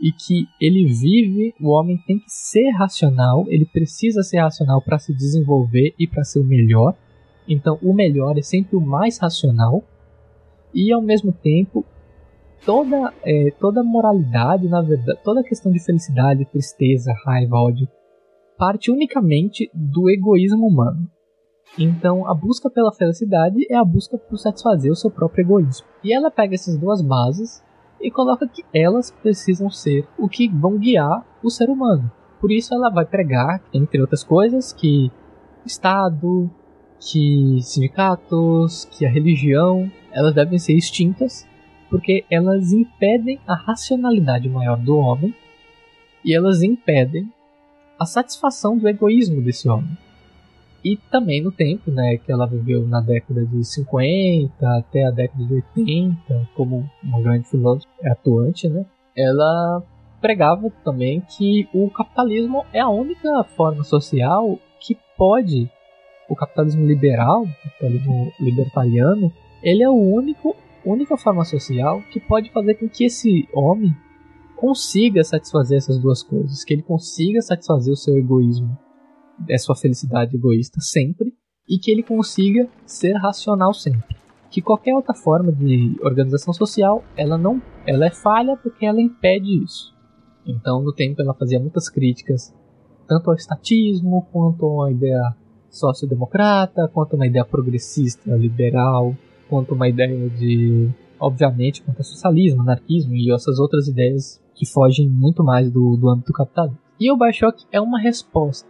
E 0.00 0.12
que 0.12 0.46
ele 0.60 0.84
vive, 0.86 1.54
o 1.60 1.70
homem 1.70 1.96
tem 2.06 2.18
que 2.18 2.30
ser 2.30 2.70
racional, 2.70 3.46
ele 3.48 3.64
precisa 3.64 4.22
ser 4.22 4.38
racional 4.38 4.82
para 4.82 4.98
se 4.98 5.14
desenvolver 5.14 5.94
e 5.98 6.06
para 6.06 6.24
ser 6.24 6.40
o 6.40 6.44
melhor. 6.44 6.94
Então, 7.48 7.78
o 7.82 7.94
melhor 7.94 8.36
é 8.36 8.42
sempre 8.42 8.76
o 8.76 8.80
mais 8.80 9.18
racional. 9.18 9.82
E 10.74 10.92
ao 10.92 11.00
mesmo 11.00 11.32
tempo, 11.32 11.84
toda 12.66 13.14
é, 13.24 13.50
toda 13.58 13.82
moralidade, 13.82 14.68
na 14.68 14.82
verdade, 14.82 15.18
toda 15.24 15.42
questão 15.42 15.72
de 15.72 15.78
felicidade, 15.78 16.44
tristeza, 16.46 17.14
raiva, 17.24 17.56
ódio, 17.56 17.88
parte 18.58 18.90
unicamente 18.90 19.70
do 19.72 20.10
egoísmo 20.10 20.66
humano. 20.66 21.08
Então, 21.78 22.26
a 22.28 22.34
busca 22.34 22.68
pela 22.68 22.92
felicidade 22.92 23.66
é 23.70 23.76
a 23.76 23.84
busca 23.84 24.18
por 24.18 24.36
satisfazer 24.36 24.90
o 24.90 24.96
seu 24.96 25.10
próprio 25.10 25.42
egoísmo. 25.42 25.86
E 26.02 26.12
ela 26.12 26.30
pega 26.30 26.54
essas 26.54 26.76
duas 26.76 27.02
bases 27.02 27.62
e 28.00 28.10
coloca 28.10 28.48
que 28.48 28.64
elas 28.74 29.10
precisam 29.10 29.70
ser 29.70 30.06
o 30.18 30.28
que 30.28 30.48
vão 30.48 30.78
guiar 30.78 31.24
o 31.42 31.50
ser 31.50 31.68
humano. 31.68 32.10
Por 32.40 32.50
isso, 32.50 32.74
ela 32.74 32.90
vai 32.90 33.04
pregar, 33.04 33.62
entre 33.72 34.00
outras 34.00 34.24
coisas, 34.24 34.72
que 34.72 35.10
Estado, 35.64 36.50
que 37.00 37.58
sindicatos, 37.62 38.84
que 38.86 39.04
a 39.04 39.10
religião, 39.10 39.90
elas 40.12 40.34
devem 40.34 40.58
ser 40.58 40.74
extintas, 40.74 41.46
porque 41.90 42.24
elas 42.30 42.72
impedem 42.72 43.40
a 43.46 43.54
racionalidade 43.54 44.48
maior 44.48 44.76
do 44.76 44.96
homem 44.96 45.34
e 46.24 46.34
elas 46.34 46.62
impedem 46.62 47.30
a 47.98 48.04
satisfação 48.04 48.76
do 48.76 48.88
egoísmo 48.88 49.40
desse 49.40 49.68
homem. 49.68 49.96
E 50.84 50.96
também 51.10 51.42
no 51.42 51.50
tempo, 51.50 51.90
né, 51.90 52.16
que 52.16 52.30
ela 52.30 52.46
viveu 52.46 52.86
na 52.86 53.00
década 53.00 53.44
de 53.44 53.64
50 53.64 54.78
até 54.78 55.04
a 55.04 55.10
década 55.10 55.44
de 55.44 55.54
80, 55.54 56.48
como 56.54 56.88
uma 57.02 57.20
grande 57.20 57.48
filósofa 57.48 57.88
atuante, 58.04 58.68
né, 58.68 58.86
ela 59.16 59.82
pregava 60.20 60.70
também 60.84 61.20
que 61.20 61.68
o 61.72 61.90
capitalismo 61.90 62.64
é 62.72 62.80
a 62.80 62.88
única 62.88 63.42
forma 63.56 63.82
social 63.82 64.58
que 64.80 64.96
pode, 65.16 65.70
o 66.28 66.36
capitalismo 66.36 66.86
liberal, 66.86 67.42
o 67.42 67.48
capitalismo 67.64 68.32
libertariano, 68.38 69.32
ele 69.62 69.82
é 69.82 69.88
o 69.88 69.94
único, 69.94 70.54
única 70.90 71.16
forma 71.16 71.44
social 71.44 72.02
que 72.10 72.20
pode 72.20 72.50
fazer 72.50 72.74
com 72.74 72.88
que 72.88 73.04
esse 73.04 73.48
homem 73.52 73.94
consiga 74.56 75.22
satisfazer 75.22 75.78
essas 75.78 75.98
duas 75.98 76.22
coisas, 76.22 76.64
que 76.64 76.72
ele 76.72 76.82
consiga 76.82 77.40
satisfazer 77.42 77.92
o 77.92 77.96
seu 77.96 78.16
egoísmo 78.16 78.76
é 79.48 79.58
sua 79.58 79.76
felicidade 79.76 80.36
egoísta 80.36 80.80
sempre 80.80 81.34
e 81.68 81.78
que 81.78 81.90
ele 81.90 82.02
consiga 82.02 82.68
ser 82.86 83.12
racional 83.14 83.74
sempre. 83.74 84.16
Que 84.50 84.62
qualquer 84.62 84.94
outra 84.94 85.14
forma 85.14 85.52
de 85.52 85.96
organização 86.00 86.54
social, 86.54 87.04
ela 87.16 87.36
não, 87.36 87.60
ela 87.86 88.06
é 88.06 88.10
falha 88.10 88.56
porque 88.56 88.86
ela 88.86 89.00
impede 89.00 89.62
isso. 89.62 89.94
Então, 90.46 90.80
no 90.82 90.92
tempo 90.92 91.20
ela 91.20 91.34
fazia 91.34 91.58
muitas 91.58 91.88
críticas 91.88 92.54
tanto 93.06 93.30
ao 93.30 93.36
estatismo 93.36 94.26
quanto 94.32 94.82
à 94.82 94.90
ideia 94.90 95.34
sociodemocrata, 95.68 96.88
quanto 96.88 97.12
a 97.12 97.16
uma 97.16 97.26
ideia 97.26 97.44
progressista, 97.44 98.34
liberal, 98.34 99.14
quanto 99.48 99.74
uma 99.74 99.88
ideia 99.88 100.28
de, 100.30 100.88
obviamente, 101.18 101.82
quanto 101.82 101.98
ao 101.98 102.04
socialismo, 102.04 102.62
anarquismo 102.62 103.14
e 103.14 103.32
essas 103.32 103.58
outras 103.58 103.88
ideias 103.88 104.40
que 104.54 104.66
fogem 104.66 105.08
muito 105.08 105.44
mais 105.44 105.70
do, 105.70 105.96
do 105.96 106.08
âmbito 106.08 106.32
capitalista. 106.32 106.78
E 106.98 107.10
o 107.12 107.16
Bioshock 107.16 107.64
é 107.70 107.80
uma 107.80 108.00
resposta 108.00 108.68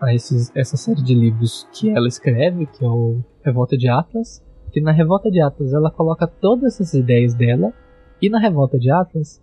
a 0.00 0.12
esses, 0.12 0.50
essa 0.54 0.76
série 0.76 1.02
de 1.02 1.14
livros 1.14 1.68
que 1.72 1.88
ela 1.88 2.08
escreve, 2.08 2.66
que 2.66 2.84
é 2.84 2.88
o 2.88 3.20
Revolta 3.44 3.76
de 3.76 3.88
Atlas, 3.88 4.42
que 4.72 4.80
na 4.80 4.90
Revolta 4.90 5.30
de 5.30 5.40
Atlas 5.40 5.72
ela 5.72 5.90
coloca 5.90 6.26
todas 6.26 6.74
essas 6.74 6.94
ideias 6.94 7.34
dela, 7.34 7.72
e 8.20 8.28
na 8.28 8.40
Revolta 8.40 8.78
de 8.78 8.90
Atlas 8.90 9.40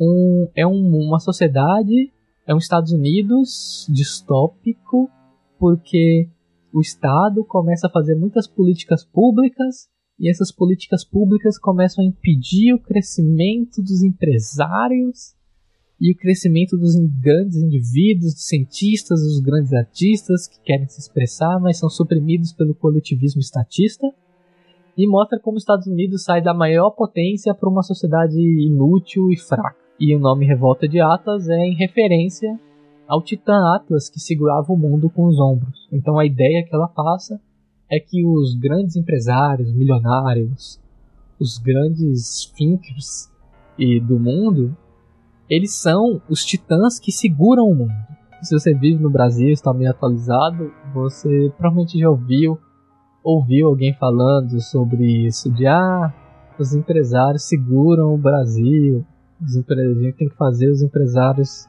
um, 0.00 0.48
é 0.54 0.66
um, 0.66 0.96
uma 0.96 1.20
sociedade, 1.20 2.10
é 2.46 2.54
um 2.54 2.58
Estados 2.58 2.92
Unidos 2.92 3.86
distópico, 3.90 5.10
porque 5.58 6.28
o 6.72 6.80
Estado 6.80 7.44
começa 7.44 7.86
a 7.86 7.90
fazer 7.90 8.14
muitas 8.14 8.48
políticas 8.48 9.04
públicas 9.04 9.88
e 10.20 10.28
essas 10.28 10.52
políticas 10.52 11.02
públicas 11.02 11.58
começam 11.58 12.04
a 12.04 12.06
impedir 12.06 12.74
o 12.74 12.78
crescimento 12.78 13.80
dos 13.80 14.02
empresários 14.02 15.34
e 15.98 16.12
o 16.12 16.16
crescimento 16.16 16.76
dos 16.76 16.94
grandes 16.94 17.56
indivíduos, 17.56 18.34
dos 18.34 18.46
cientistas, 18.46 19.22
dos 19.22 19.40
grandes 19.40 19.72
artistas 19.72 20.46
que 20.46 20.60
querem 20.60 20.86
se 20.86 21.00
expressar, 21.00 21.58
mas 21.58 21.78
são 21.78 21.88
suprimidos 21.88 22.52
pelo 22.52 22.74
coletivismo 22.74 23.40
estatista. 23.40 24.06
E 24.96 25.06
mostra 25.06 25.38
como 25.40 25.56
os 25.56 25.62
Estados 25.62 25.86
Unidos 25.86 26.24
sai 26.24 26.42
da 26.42 26.52
maior 26.52 26.90
potência 26.90 27.54
para 27.54 27.68
uma 27.68 27.82
sociedade 27.82 28.38
inútil 28.38 29.30
e 29.30 29.36
fraca. 29.38 29.76
E 29.98 30.14
o 30.14 30.18
nome 30.18 30.46
Revolta 30.46 30.86
de 30.86 31.00
Atlas 31.00 31.48
é 31.48 31.66
em 31.66 31.74
referência 31.74 32.58
ao 33.06 33.22
Titã 33.22 33.74
Atlas 33.74 34.10
que 34.10 34.20
segurava 34.20 34.72
o 34.72 34.76
mundo 34.76 35.08
com 35.08 35.24
os 35.26 35.38
ombros. 35.38 35.88
Então 35.90 36.18
a 36.18 36.26
ideia 36.26 36.64
que 36.64 36.74
ela 36.74 36.88
passa 36.88 37.40
é 37.90 37.98
que 37.98 38.24
os 38.24 38.54
grandes 38.54 38.96
empresários, 38.96 39.72
milionários, 39.72 40.80
os 41.38 41.58
grandes 41.58 42.46
thinkers 42.56 43.28
e 43.76 43.98
do 43.98 44.18
mundo, 44.18 44.76
eles 45.48 45.74
são 45.74 46.22
os 46.28 46.44
titãs 46.44 46.98
que 47.00 47.10
seguram 47.10 47.68
o 47.68 47.74
mundo. 47.74 47.92
Se 48.42 48.58
você 48.58 48.72
vive 48.72 49.02
no 49.02 49.10
Brasil, 49.10 49.50
está 49.50 49.74
meio 49.74 49.90
atualizado, 49.90 50.72
você 50.94 51.52
provavelmente 51.58 51.98
já 51.98 52.08
ouviu 52.08 52.58
ouviu 53.22 53.68
alguém 53.68 53.92
falando 53.94 54.58
sobre 54.60 55.26
isso 55.26 55.50
de 55.50 55.66
ah, 55.66 56.10
os 56.58 56.74
empresários 56.74 57.42
seguram 57.44 58.14
o 58.14 58.18
Brasil, 58.18 59.04
os 59.42 59.56
empresários, 59.56 59.98
a 59.98 60.02
gente 60.02 60.16
tem 60.16 60.28
que 60.28 60.36
fazer 60.36 60.70
os 60.70 60.82
empresários 60.82 61.68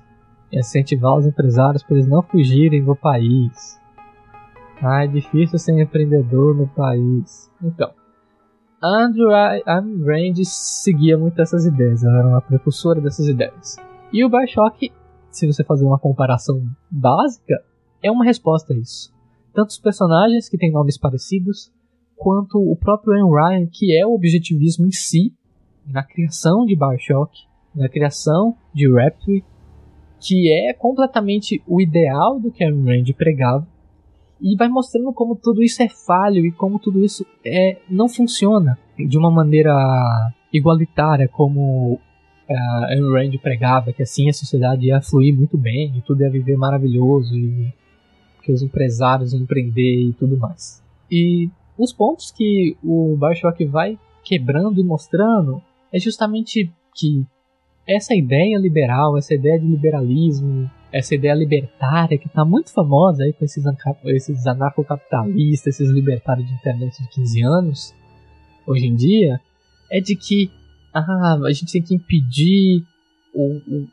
incentivar 0.52 1.18
os 1.18 1.26
empresários 1.26 1.84
para 1.84 1.96
eles 1.96 2.08
não 2.08 2.22
fugirem 2.22 2.84
do 2.84 2.96
país. 2.96 3.81
Ah, 4.82 5.04
é 5.04 5.08
difícil 5.08 5.60
ser 5.60 5.80
empreendedor 5.80 6.56
no 6.56 6.68
país. 6.68 7.52
Então, 7.62 7.92
Andrew 8.82 9.30
Ayn 9.32 10.04
Rand 10.04 10.44
seguia 10.44 11.16
muito 11.16 11.40
essas 11.40 11.68
ideias, 11.68 12.04
ela 12.04 12.18
era 12.18 12.28
uma 12.28 12.42
precursora 12.42 13.00
dessas 13.00 13.28
ideias. 13.28 13.78
E 14.12 14.26
o 14.26 14.30
Bioshock, 14.30 14.92
se 15.30 15.46
você 15.46 15.64
fazer 15.64 15.86
uma 15.86 16.00
comparação 16.00 16.64
básica, 16.90 17.64
é 18.02 18.10
uma 18.10 18.26
resposta 18.26 18.74
a 18.74 18.78
isso. 18.78 19.14
Tanto 19.54 19.70
os 19.70 19.80
personagens, 19.80 20.50
que 20.50 20.58
têm 20.58 20.72
nomes 20.72 20.98
parecidos, 20.98 21.72
quanto 22.16 22.58
o 22.58 22.76
próprio 22.76 23.14
Ayn 23.14 23.30
Rand, 23.32 23.68
que 23.72 23.96
é 23.96 24.06
o 24.06 24.16
objetivismo 24.16 24.88
em 24.88 24.92
si, 24.92 25.32
na 25.86 26.04
criação 26.04 26.66
de 26.66 26.76
Bioshock, 26.76 27.32
na 27.76 27.88
criação 27.88 28.58
de 28.74 28.92
Rapture, 28.92 29.44
que 30.20 30.52
é 30.52 30.74
completamente 30.74 31.62
o 31.68 31.80
ideal 31.80 32.40
do 32.40 32.52
que 32.52 32.64
Ayn 32.64 32.84
Rand 32.84 33.14
pregava, 33.16 33.68
e 34.42 34.56
vai 34.56 34.68
mostrando 34.68 35.14
como 35.14 35.36
tudo 35.36 35.62
isso 35.62 35.84
é 35.84 35.88
falho 35.88 36.46
e 36.46 36.52
como 36.52 36.80
tudo 36.80 37.04
isso 37.06 37.26
é, 37.46 37.78
não 37.90 38.10
funciona 38.10 38.78
de 38.98 39.18
uma 39.18 39.30
maneira 39.30 39.72
igualitária, 40.52 41.28
como 41.28 42.00
a 42.50 42.86
Ayn 42.88 43.12
Rand 43.12 43.38
pregava, 43.42 43.94
que 43.94 44.02
assim 44.02 44.30
a 44.30 44.34
sociedade 44.34 44.88
ia 44.88 45.00
fluir 45.00 45.36
muito 45.36 45.58
bem 45.58 45.94
e 45.96 46.02
tudo 46.02 46.22
ia 46.22 46.30
viver 46.30 46.58
maravilhoso 46.58 47.38
e 47.38 47.72
que 48.44 48.52
os 48.52 48.64
empresários 48.64 49.32
iam 49.32 49.44
empreender 49.44 50.10
e 50.10 50.14
tudo 50.14 50.36
mais. 50.38 50.84
E 51.10 51.50
os 51.78 51.94
pontos 51.94 52.32
que 52.32 52.76
o 52.84 53.16
Bioshock 53.18 53.64
vai 53.66 53.98
quebrando 54.24 54.80
e 54.80 54.84
mostrando 54.84 55.62
é 55.94 56.00
justamente 56.00 56.72
que 56.96 57.26
essa 57.88 58.16
ideia 58.16 58.58
liberal, 58.58 59.18
essa 59.18 59.34
ideia 59.34 59.60
de 59.60 59.68
liberalismo, 59.68 60.70
essa 60.92 61.16
ideia 61.16 61.34
libertária 61.34 62.18
que 62.18 62.28
está 62.28 62.44
muito 62.44 62.72
famosa 62.72 63.24
aí 63.24 63.34
com 63.34 63.46
esses, 63.46 63.64
esses 64.06 64.46
anarcocapitalistas, 64.46 65.76
esses 65.76 65.90
libertários 65.90 66.48
de 66.48 66.54
internet 66.54 67.02
de 67.02 67.10
15 67.10 67.42
anos, 67.44 67.96
hoje 68.68 68.88
em 68.88 68.96
dia, 68.96 69.40
é 69.90 70.02
de 70.02 70.16
que 70.16 70.52
ah, 70.94 71.40
a 71.46 71.52
gente 71.52 71.72
tem 71.72 71.82
que 71.82 71.96
impedir 71.96 72.84
o, 73.34 73.58
o, 73.58 73.88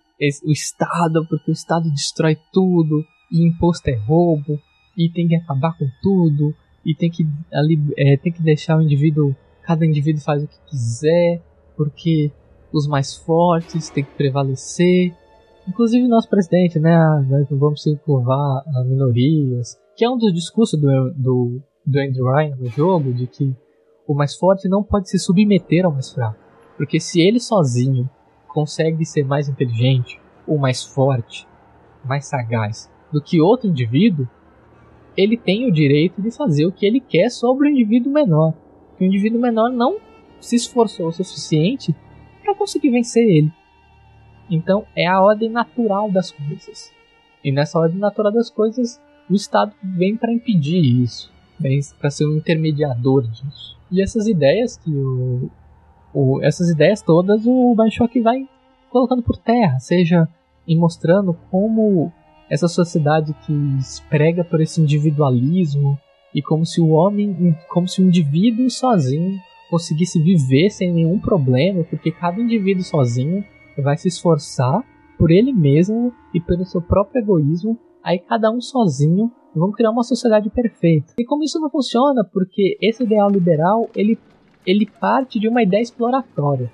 o 0.46 0.52
Estado, 0.52 1.24
porque 1.28 1.50
o 1.50 1.52
Estado 1.52 1.88
destrói 1.90 2.36
tudo, 2.52 3.04
e 3.30 3.46
imposto 3.46 3.88
é 3.88 3.94
roubo, 3.94 4.60
e 4.96 5.08
tem 5.08 5.28
que 5.28 5.36
acabar 5.36 5.76
com 5.78 5.86
tudo, 6.02 6.52
e 6.84 6.94
tem 6.94 7.10
que, 7.10 7.24
ali, 7.52 7.78
é, 7.96 8.16
tem 8.16 8.32
que 8.32 8.42
deixar 8.42 8.76
o 8.76 8.82
indivíduo, 8.82 9.36
cada 9.62 9.86
indivíduo 9.86 10.22
faz 10.22 10.42
o 10.42 10.48
que 10.48 10.70
quiser, 10.70 11.40
porque 11.76 12.32
os 12.72 12.88
mais 12.88 13.14
fortes 13.14 13.88
têm 13.88 14.04
que 14.04 14.14
prevalecer, 14.14 15.14
Inclusive 15.68 16.08
nosso 16.08 16.30
presidente, 16.30 16.78
né? 16.80 16.96
Nós 17.28 17.48
não 17.50 17.58
vamos 17.58 17.82
se 17.82 17.94
curvar 17.96 18.64
a 18.66 18.84
minorias. 18.84 19.78
Que 19.94 20.04
é 20.04 20.10
um 20.10 20.16
dos 20.16 20.32
discursos 20.32 20.80
do, 20.80 21.12
do, 21.14 21.60
do 21.84 22.00
Andrew 22.00 22.26
Ryan 22.32 22.56
no 22.56 22.68
jogo, 22.68 23.12
de 23.12 23.26
que 23.26 23.54
o 24.06 24.14
mais 24.14 24.34
forte 24.34 24.66
não 24.68 24.82
pode 24.82 25.10
se 25.10 25.18
submeter 25.18 25.84
ao 25.84 25.92
mais 25.92 26.10
fraco. 26.10 26.38
Porque 26.76 26.98
se 26.98 27.20
ele 27.20 27.38
sozinho 27.38 28.08
consegue 28.46 29.04
ser 29.04 29.24
mais 29.24 29.48
inteligente, 29.48 30.18
ou 30.46 30.56
mais 30.56 30.82
forte, 30.82 31.46
mais 32.02 32.26
sagaz 32.26 32.90
do 33.12 33.20
que 33.20 33.40
outro 33.40 33.68
indivíduo, 33.68 34.26
ele 35.16 35.36
tem 35.36 35.68
o 35.68 35.72
direito 35.72 36.22
de 36.22 36.30
fazer 36.30 36.64
o 36.64 36.72
que 36.72 36.86
ele 36.86 37.00
quer 37.00 37.28
sobre 37.28 37.68
o 37.68 37.70
indivíduo 37.70 38.12
menor. 38.12 38.54
Que 38.96 39.04
o 39.04 39.06
indivíduo 39.06 39.40
menor 39.40 39.70
não 39.70 39.98
se 40.40 40.56
esforçou 40.56 41.08
o 41.08 41.12
suficiente 41.12 41.94
para 42.42 42.54
conseguir 42.54 42.90
vencer 42.90 43.24
ele. 43.24 43.52
Então 44.50 44.84
é 44.96 45.06
a 45.06 45.20
ordem 45.20 45.50
natural 45.50 46.10
das 46.10 46.30
coisas. 46.30 46.92
E 47.42 47.52
nessa 47.52 47.78
ordem 47.78 47.98
natural 47.98 48.32
das 48.32 48.50
coisas, 48.50 49.00
o 49.28 49.34
Estado 49.34 49.72
vem 49.82 50.16
para 50.16 50.32
impedir 50.32 50.80
isso, 51.02 51.30
vem 51.58 51.80
para 51.98 52.10
ser 52.10 52.26
um 52.26 52.36
intermediador 52.36 53.22
disso. 53.28 53.76
E 53.90 54.02
essas 54.02 54.26
ideias 54.26 54.76
que 54.76 54.90
o, 54.90 55.50
o 56.12 56.42
essas 56.42 56.70
ideias 56.70 57.02
todas 57.02 57.46
o 57.46 57.74
Bioshock 57.74 58.20
vai 58.20 58.48
colocando 58.90 59.22
por 59.22 59.36
terra, 59.36 59.78
seja 59.78 60.28
em 60.66 60.76
mostrando 60.76 61.34
como 61.50 62.12
essa 62.50 62.68
sociedade 62.68 63.34
que 63.46 63.78
prega 64.08 64.42
por 64.42 64.60
esse 64.60 64.80
individualismo 64.80 65.98
e 66.34 66.42
como 66.42 66.64
se 66.64 66.80
o 66.80 66.88
homem, 66.90 67.56
como 67.68 67.86
se 67.86 68.02
o 68.02 68.06
indivíduo 68.06 68.70
sozinho 68.70 69.38
conseguisse 69.70 70.20
viver 70.20 70.70
sem 70.70 70.92
nenhum 70.92 71.18
problema, 71.18 71.84
porque 71.84 72.10
cada 72.10 72.40
indivíduo 72.40 72.82
sozinho 72.82 73.44
vai 73.82 73.96
se 73.96 74.08
esforçar 74.08 74.84
por 75.18 75.30
ele 75.30 75.52
mesmo 75.52 76.12
e 76.32 76.40
pelo 76.40 76.64
seu 76.64 76.80
próprio 76.80 77.20
egoísmo, 77.20 77.78
aí 78.02 78.18
cada 78.18 78.50
um 78.50 78.60
sozinho 78.60 79.30
vão 79.54 79.72
criar 79.72 79.90
uma 79.90 80.04
sociedade 80.04 80.48
perfeita. 80.50 81.14
E 81.18 81.24
como 81.24 81.42
isso 81.42 81.58
não 81.58 81.68
funciona, 81.68 82.24
porque 82.24 82.78
esse 82.80 83.02
ideal 83.02 83.28
liberal, 83.28 83.90
ele, 83.94 84.18
ele 84.64 84.86
parte 84.86 85.40
de 85.40 85.48
uma 85.48 85.62
ideia 85.62 85.82
exploratória. 85.82 86.70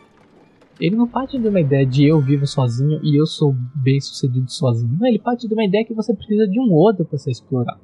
Ele 0.78 0.96
não 0.96 1.06
parte 1.06 1.38
de 1.38 1.48
uma 1.48 1.60
ideia 1.60 1.86
de 1.86 2.04
eu 2.04 2.20
vivo 2.20 2.46
sozinho 2.46 3.00
e 3.02 3.18
eu 3.18 3.26
sou 3.26 3.54
bem 3.74 4.00
sucedido 4.00 4.50
sozinho. 4.50 4.96
Não, 4.98 5.06
ele 5.06 5.20
parte 5.20 5.46
de 5.46 5.54
uma 5.54 5.64
ideia 5.64 5.84
que 5.84 5.94
você 5.94 6.12
precisa 6.12 6.48
de 6.48 6.60
um 6.60 6.72
outro 6.72 7.04
para 7.04 7.16
ser 7.16 7.30
explorado. 7.30 7.80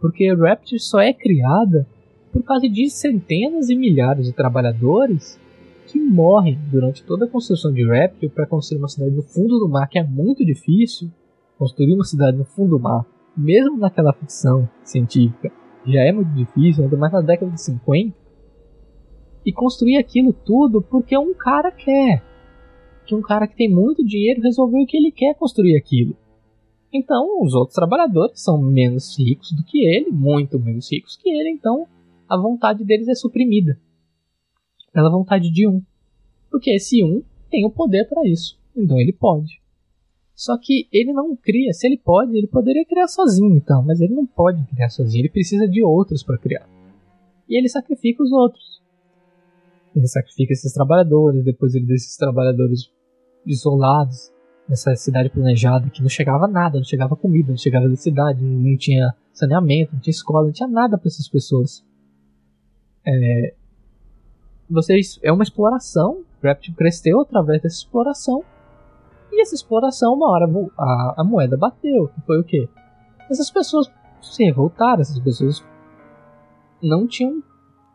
Porque 0.00 0.32
Rapture 0.32 0.78
só 0.78 1.00
é 1.00 1.12
criada 1.12 1.86
por 2.32 2.44
causa 2.44 2.68
de 2.68 2.88
centenas 2.88 3.70
e 3.70 3.74
milhares 3.74 4.26
de 4.26 4.32
trabalhadores 4.32 5.38
que 5.86 5.98
morrem 5.98 6.58
durante 6.70 7.04
toda 7.04 7.24
a 7.24 7.28
construção 7.28 7.72
de 7.72 7.86
Rapture 7.86 8.28
para 8.28 8.46
construir 8.46 8.78
uma 8.78 8.88
cidade 8.88 9.14
no 9.14 9.22
fundo 9.22 9.58
do 9.58 9.68
mar, 9.68 9.88
que 9.88 9.98
é 9.98 10.04
muito 10.04 10.44
difícil 10.44 11.10
construir 11.56 11.94
uma 11.94 12.04
cidade 12.04 12.36
no 12.36 12.44
fundo 12.44 12.76
do 12.76 12.80
mar, 12.80 13.06
mesmo 13.36 13.78
naquela 13.78 14.12
ficção 14.12 14.68
científica, 14.82 15.50
já 15.86 16.00
é 16.00 16.12
muito 16.12 16.32
difícil, 16.32 16.84
ainda 16.84 16.96
mais 16.96 17.12
na 17.12 17.20
década 17.20 17.52
de 17.52 17.62
50. 17.62 18.14
E 19.44 19.52
construir 19.52 19.96
aquilo 19.96 20.32
tudo 20.32 20.82
porque 20.82 21.16
um 21.16 21.32
cara 21.32 21.70
quer. 21.70 22.22
Que 23.06 23.14
um 23.14 23.22
cara 23.22 23.46
que 23.46 23.56
tem 23.56 23.72
muito 23.72 24.04
dinheiro 24.04 24.42
resolveu 24.42 24.84
que 24.86 24.96
ele 24.96 25.12
quer 25.12 25.34
construir 25.34 25.76
aquilo. 25.76 26.16
Então, 26.92 27.40
os 27.40 27.54
outros 27.54 27.74
trabalhadores 27.74 28.42
são 28.42 28.60
menos 28.60 29.16
ricos 29.16 29.52
do 29.52 29.62
que 29.64 29.86
ele, 29.86 30.10
muito 30.10 30.58
menos 30.58 30.90
ricos 30.90 31.16
que 31.16 31.28
ele, 31.28 31.50
então 31.50 31.86
a 32.28 32.36
vontade 32.36 32.84
deles 32.84 33.06
é 33.06 33.14
suprimida 33.14 33.78
pela 34.96 35.10
vontade 35.10 35.50
de 35.50 35.68
um. 35.68 35.82
Porque 36.50 36.70
esse 36.70 37.04
um 37.04 37.22
tem 37.50 37.66
o 37.66 37.70
poder 37.70 38.08
para 38.08 38.26
isso. 38.26 38.58
Então 38.74 38.98
ele 38.98 39.12
pode. 39.12 39.60
Só 40.34 40.56
que 40.56 40.88
ele 40.90 41.12
não 41.12 41.36
cria. 41.36 41.70
Se 41.74 41.86
ele 41.86 41.98
pode, 41.98 42.34
ele 42.34 42.46
poderia 42.46 42.82
criar 42.82 43.06
sozinho, 43.06 43.54
então. 43.58 43.82
Mas 43.82 44.00
ele 44.00 44.14
não 44.14 44.24
pode 44.24 44.64
criar 44.64 44.88
sozinho. 44.88 45.20
Ele 45.20 45.28
precisa 45.28 45.68
de 45.68 45.82
outros 45.82 46.22
para 46.22 46.38
criar. 46.38 46.66
E 47.46 47.58
ele 47.58 47.68
sacrifica 47.68 48.22
os 48.22 48.32
outros. 48.32 48.80
Ele 49.94 50.06
sacrifica 50.06 50.54
esses 50.54 50.72
trabalhadores. 50.72 51.44
Depois 51.44 51.74
ele 51.74 51.84
deixa 51.84 52.04
esses 52.06 52.16
trabalhadores 52.16 52.90
isolados 53.44 54.32
nessa 54.66 54.96
cidade 54.96 55.28
planejada 55.28 55.90
que 55.90 56.00
não 56.00 56.08
chegava 56.08 56.48
nada, 56.48 56.78
não 56.78 56.84
chegava 56.84 57.14
comida, 57.14 57.50
não 57.50 57.58
chegava 57.58 57.84
eletricidade, 57.84 58.42
não 58.42 58.76
tinha 58.78 59.14
saneamento, 59.30 59.92
não 59.92 60.00
tinha 60.00 60.10
escola, 60.10 60.46
não 60.46 60.52
tinha 60.52 60.68
nada 60.68 60.96
para 60.96 61.06
essas 61.06 61.28
pessoas. 61.28 61.84
É, 63.06 63.54
vocês 64.68 65.18
é 65.22 65.32
uma 65.32 65.42
exploração. 65.42 66.22
Rapture 66.42 66.76
cresceu 66.76 67.20
através 67.20 67.62
dessa 67.62 67.76
exploração. 67.76 68.44
E 69.32 69.40
essa 69.40 69.54
exploração, 69.54 70.14
uma 70.14 70.30
hora 70.30 70.46
a, 70.78 71.14
a 71.18 71.24
moeda 71.24 71.56
bateu. 71.56 72.10
Foi 72.26 72.40
o 72.40 72.44
quê? 72.44 72.68
Essas 73.30 73.50
pessoas 73.50 73.90
se 74.20 74.44
revoltaram, 74.44 75.00
essas 75.00 75.18
pessoas 75.18 75.64
não 76.82 77.06
tinham 77.06 77.42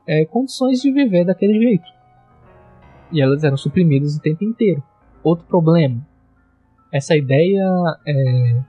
é, 0.07 0.25
condições 0.25 0.81
de 0.81 0.91
viver 0.91 1.25
daquele 1.25 1.59
jeito. 1.59 1.89
E 3.11 3.21
elas 3.21 3.43
eram 3.43 3.57
suprimidas 3.57 4.15
o 4.15 4.21
tempo 4.21 4.43
inteiro. 4.43 4.83
Outro 5.23 5.45
problema, 5.45 6.05
essa 6.91 7.15
ideia 7.15 7.63
é 8.05 8.61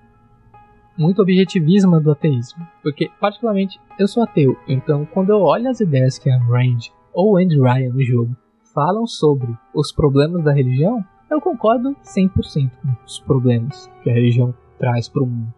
muito 0.96 1.22
objetivismo 1.22 2.00
do 2.00 2.12
ateísmo. 2.12 2.66
Porque, 2.82 3.10
particularmente, 3.20 3.80
eu 3.98 4.06
sou 4.06 4.22
ateu, 4.22 4.56
então 4.68 5.06
quando 5.06 5.30
eu 5.30 5.40
olho 5.40 5.68
as 5.68 5.80
ideias 5.80 6.18
que 6.18 6.30
a 6.30 6.38
Rand 6.38 6.90
ou 7.14 7.37
Andy 7.37 7.61
Ryan 7.61 7.92
no 7.92 8.03
jogo 8.03 8.37
falam 8.75 9.07
sobre 9.07 9.48
os 9.75 9.92
problemas 9.92 10.42
da 10.44 10.53
religião, 10.53 11.05
eu 11.31 11.40
concordo 11.40 11.94
100% 12.05 12.70
com 12.70 13.05
os 13.07 13.20
problemas 13.20 13.90
que 14.03 14.11
a 14.11 14.14
religião 14.14 14.55
traz 14.79 15.09
para 15.09 15.22
o 15.22 15.27
mundo. 15.27 15.53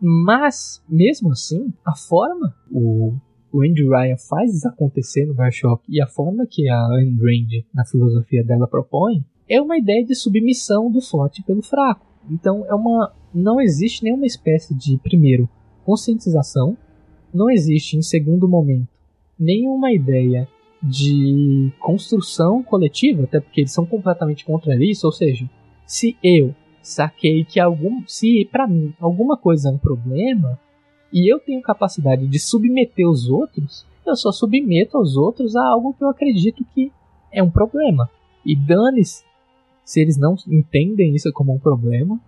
Mas, 0.00 0.82
mesmo 0.88 1.32
assim, 1.32 1.72
a 1.84 1.94
forma 1.94 2.54
o, 2.70 3.14
o 3.52 3.62
Andy 3.62 3.86
Ryan 3.86 4.16
faz 4.16 4.64
acontecer 4.64 5.26
no 5.26 5.34
Bioshock 5.34 5.84
e 5.88 6.00
a 6.00 6.06
forma 6.06 6.46
que 6.46 6.68
a 6.68 6.86
Ayn 6.94 7.16
Rand, 7.16 7.64
na 7.74 7.84
filosofia 7.84 8.42
dela, 8.42 8.66
propõe 8.66 9.24
é 9.48 9.60
uma 9.60 9.76
ideia 9.76 10.04
de 10.04 10.14
submissão 10.14 10.90
do 10.90 11.00
forte 11.00 11.42
pelo 11.42 11.62
fraco. 11.62 12.06
Então, 12.30 12.64
é 12.66 12.74
uma, 12.74 13.12
não 13.34 13.60
existe 13.60 14.04
nenhuma 14.04 14.26
espécie 14.26 14.74
de, 14.74 14.96
primeiro, 14.98 15.48
conscientização, 15.84 16.76
não 17.34 17.50
existe, 17.50 17.96
em 17.96 18.02
segundo 18.02 18.48
momento, 18.48 18.88
nenhuma 19.38 19.92
ideia 19.92 20.48
de 20.82 21.70
construção 21.78 22.62
coletiva, 22.62 23.24
até 23.24 23.40
porque 23.40 23.60
eles 23.60 23.72
são 23.72 23.84
completamente 23.84 24.44
contra 24.44 24.74
isso, 24.82 25.06
ou 25.06 25.12
seja, 25.12 25.48
se 25.86 26.16
eu 26.22 26.54
saquei 26.82 27.44
que 27.44 27.60
algum, 27.60 28.02
se 28.06 28.48
para 28.50 28.66
mim 28.66 28.94
alguma 28.98 29.36
coisa 29.36 29.68
é 29.68 29.72
um 29.72 29.78
problema 29.78 30.58
e 31.12 31.30
eu 31.30 31.38
tenho 31.38 31.60
capacidade 31.60 32.26
de 32.26 32.38
submeter 32.38 33.08
os 33.08 33.28
outros, 33.28 33.84
eu 34.06 34.16
só 34.16 34.32
submeto 34.32 34.98
os 34.98 35.16
outros 35.16 35.54
a 35.54 35.66
algo 35.66 35.92
que 35.92 36.02
eu 36.02 36.08
acredito 36.08 36.64
que 36.74 36.90
é 37.30 37.42
um 37.42 37.50
problema. 37.50 38.08
E 38.44 38.56
dane-se 38.56 39.24
se 39.84 40.00
eles 40.00 40.16
não 40.16 40.36
entendem 40.48 41.14
isso 41.14 41.32
como 41.32 41.52
um 41.52 41.58
problema, 41.58 42.18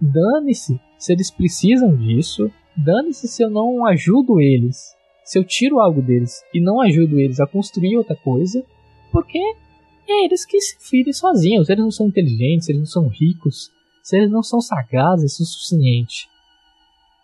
dane-se 0.00 0.80
se 0.98 1.12
eles 1.12 1.30
precisam 1.30 1.94
disso, 1.94 2.50
dane-se 2.76 3.28
se 3.28 3.42
eu 3.42 3.50
não 3.50 3.84
ajudo 3.84 4.40
eles 4.40 4.96
se 5.30 5.38
eu 5.38 5.44
tiro 5.44 5.78
algo 5.78 6.02
deles 6.02 6.42
e 6.52 6.60
não 6.60 6.80
ajudo 6.80 7.20
eles 7.20 7.38
a 7.38 7.46
construir 7.46 7.96
outra 7.96 8.16
coisa, 8.16 8.64
porque 9.12 9.38
é 9.38 10.24
eles 10.24 10.44
que 10.44 10.60
se 10.60 10.76
firem 10.80 11.12
sozinhos. 11.12 11.68
Eles 11.68 11.84
não 11.84 11.90
são 11.92 12.08
inteligentes, 12.08 12.68
eles 12.68 12.80
não 12.80 12.86
são 12.86 13.06
ricos, 13.06 13.70
se 14.02 14.16
eles 14.16 14.28
não 14.28 14.42
são 14.42 14.60
sagazes 14.60 15.38
o 15.38 15.44
suficiente 15.44 16.28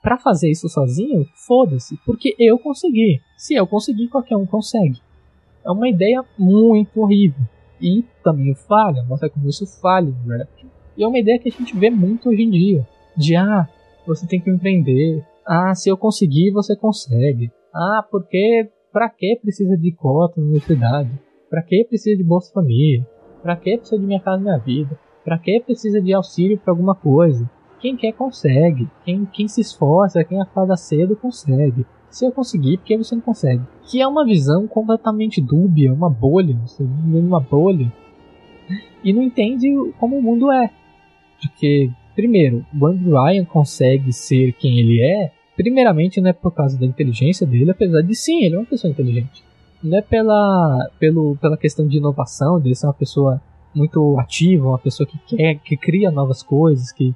para 0.01 0.19
fazer 0.19 0.49
isso 0.49 0.69
sozinho, 0.69 1.27
foda-se, 1.35 1.99
porque 2.07 2.37
eu 2.39 2.61
consegui. 2.61 3.21
Se 3.37 3.55
eu 3.55 3.67
conseguir, 3.67 4.07
qualquer 4.07 4.37
um 4.37 4.47
consegue. 4.47 5.01
É 5.65 5.71
uma 5.73 5.89
ideia 5.89 6.25
muito 6.39 7.01
horrível. 7.01 7.43
E 7.81 8.05
também 8.23 8.55
falha, 8.55 9.03
mostra 9.03 9.29
como 9.29 9.49
isso 9.49 9.67
falha 9.67 10.07
em 10.07 10.29
rap. 10.29 10.49
E 10.97 11.03
é 11.03 11.09
uma 11.09 11.19
ideia 11.19 11.41
que 11.41 11.49
a 11.49 11.53
gente 11.53 11.77
vê 11.77 11.91
muito 11.91 12.29
hoje 12.29 12.41
em 12.41 12.51
dia. 12.51 12.87
De 13.17 13.35
ah, 13.35 13.69
você 14.07 14.29
tem 14.29 14.41
que 14.41 14.49
empreender. 14.49 15.27
Ah, 15.45 15.75
se 15.75 15.89
eu 15.89 15.97
conseguir, 15.97 16.53
você 16.53 16.77
consegue. 16.77 17.51
Ah, 17.79 18.03
porque 18.11 18.71
para 18.91 19.11
que 19.11 19.37
precisa 19.37 19.77
de 19.77 19.93
cota 19.93 20.41
na 20.41 20.47
universidade? 20.47 21.11
Para 21.51 21.63
que 21.63 21.85
precisa 21.85 22.17
de 22.17 22.25
Bolsa 22.25 22.51
Família? 22.51 23.07
Para 23.43 23.55
que 23.55 23.77
precisa 23.77 24.01
de 24.01 24.07
Minha 24.07 24.19
Casa 24.19 24.43
Minha 24.43 24.57
Vida? 24.57 24.99
Para 25.23 25.39
que 25.39 25.61
precisa 25.61 26.01
de 26.01 26.15
auxílio 26.15 26.57
para 26.59 26.73
alguma 26.73 26.95
coisa? 26.95 27.51
Quem 27.79 27.95
quer 27.95 28.15
consegue. 28.15 28.89
Quem, 29.05 29.27
quem 29.27 29.47
se 29.47 29.61
esforça, 29.61 30.25
quem 30.25 30.41
acorda 30.41 30.75
cedo 30.75 31.15
consegue. 31.17 31.85
Se 32.09 32.25
eu 32.25 32.33
conseguir, 32.33 32.79
por 32.79 32.87
que 32.87 32.97
você 32.97 33.15
não 33.15 33.21
consegue? 33.21 33.63
Que 33.91 34.01
é 34.01 34.07
uma 34.07 34.25
visão 34.25 34.67
completamente 34.67 35.43
dúbia, 35.43 35.93
uma 35.93 36.09
bolha. 36.09 36.57
Você 36.67 36.83
vive 36.83 37.21
numa 37.21 37.41
bolha. 37.41 37.93
E 39.05 39.13
não 39.13 39.23
entende 39.23 39.69
como 39.99 40.17
o 40.17 40.23
mundo 40.23 40.51
é. 40.51 40.71
Porque, 41.43 41.91
primeiro, 42.15 42.65
o 42.81 42.87
Andrew 42.87 43.23
Ryan 43.23 43.45
consegue 43.45 44.15
ser 44.15 44.53
quem 44.55 44.79
ele 44.79 45.03
é 45.03 45.36
Primeiramente, 45.57 46.21
não 46.21 46.31
é 46.31 46.33
por 46.33 46.53
causa 46.53 46.79
da 46.79 46.85
inteligência 46.85 47.47
dele, 47.47 47.71
apesar 47.71 48.03
de 48.03 48.15
sim, 48.15 48.45
ele 48.45 48.55
é 48.55 48.59
uma 48.59 48.67
pessoa 48.67 48.91
inteligente. 48.91 49.43
Não 49.83 49.99
é 49.99 50.03
pela, 50.03 50.91
pelo, 50.99 51.37
pela 51.37 51.57
questão 51.57 51.87
de 51.89 51.97
inovação, 51.97 52.61
dele 52.61 52.75
ser 52.75 52.87
uma 52.87 52.95
pessoa 52.95 53.41
muito 53.75 54.19
ativa, 54.19 54.69
uma 54.69 54.79
pessoa 54.79 55.07
que 55.07 55.19
quer, 55.37 55.57
que 55.57 55.77
cria 55.77 56.11
novas 56.11 56.43
coisas, 56.43 56.93
que, 56.93 57.15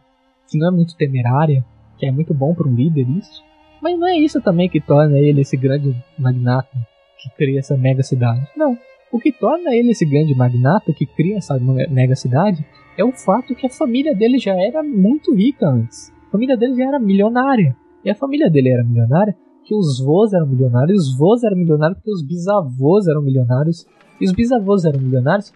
que 0.48 0.58
não 0.58 0.68
é 0.68 0.70
muito 0.70 0.96
temerária, 0.96 1.64
que 1.98 2.06
é 2.06 2.10
muito 2.10 2.32
bom 2.32 2.54
para 2.54 2.68
um 2.68 2.74
líder 2.74 3.06
isso. 3.08 3.42
Mas 3.80 3.98
não 3.98 4.06
é 4.06 4.16
isso 4.18 4.40
também 4.40 4.68
que 4.68 4.80
torna 4.80 5.18
ele 5.18 5.40
esse 5.40 5.56
grande 5.56 5.94
magnata 6.18 6.76
que 7.18 7.30
cria 7.36 7.58
essa 7.58 7.76
mega 7.76 8.02
cidade. 8.02 8.46
Não. 8.56 8.76
O 9.12 9.18
que 9.18 9.32
torna 9.32 9.74
ele 9.74 9.90
esse 9.90 10.06
grande 10.06 10.34
magnata 10.34 10.92
que 10.92 11.04
cria 11.04 11.38
essa 11.38 11.58
mega 11.58 12.14
cidade 12.14 12.64
é 12.96 13.04
o 13.04 13.12
fato 13.12 13.54
que 13.54 13.66
a 13.66 13.70
família 13.70 14.14
dele 14.14 14.38
já 14.38 14.54
era 14.54 14.82
muito 14.82 15.34
rica 15.34 15.66
antes. 15.66 16.12
A 16.28 16.30
família 16.30 16.56
dele 16.56 16.76
já 16.76 16.86
era 16.86 16.98
milionária. 16.98 17.76
E 18.04 18.10
a 18.10 18.14
família 18.14 18.50
dele 18.50 18.70
era 18.70 18.84
milionária, 18.84 19.36
que 19.64 19.74
os 19.74 20.00
vô 20.00 20.26
eram 20.34 20.46
milionários, 20.46 21.08
os 21.08 21.18
vô 21.18 21.36
eram 21.44 21.56
milionários 21.56 21.98
porque 21.98 22.12
os 22.12 22.22
bisavôs 22.22 23.06
eram 23.06 23.22
milionários, 23.22 23.86
e 24.20 24.24
os 24.24 24.32
bisavôs 24.32 24.84
eram 24.84 25.00
milionários, 25.00 25.52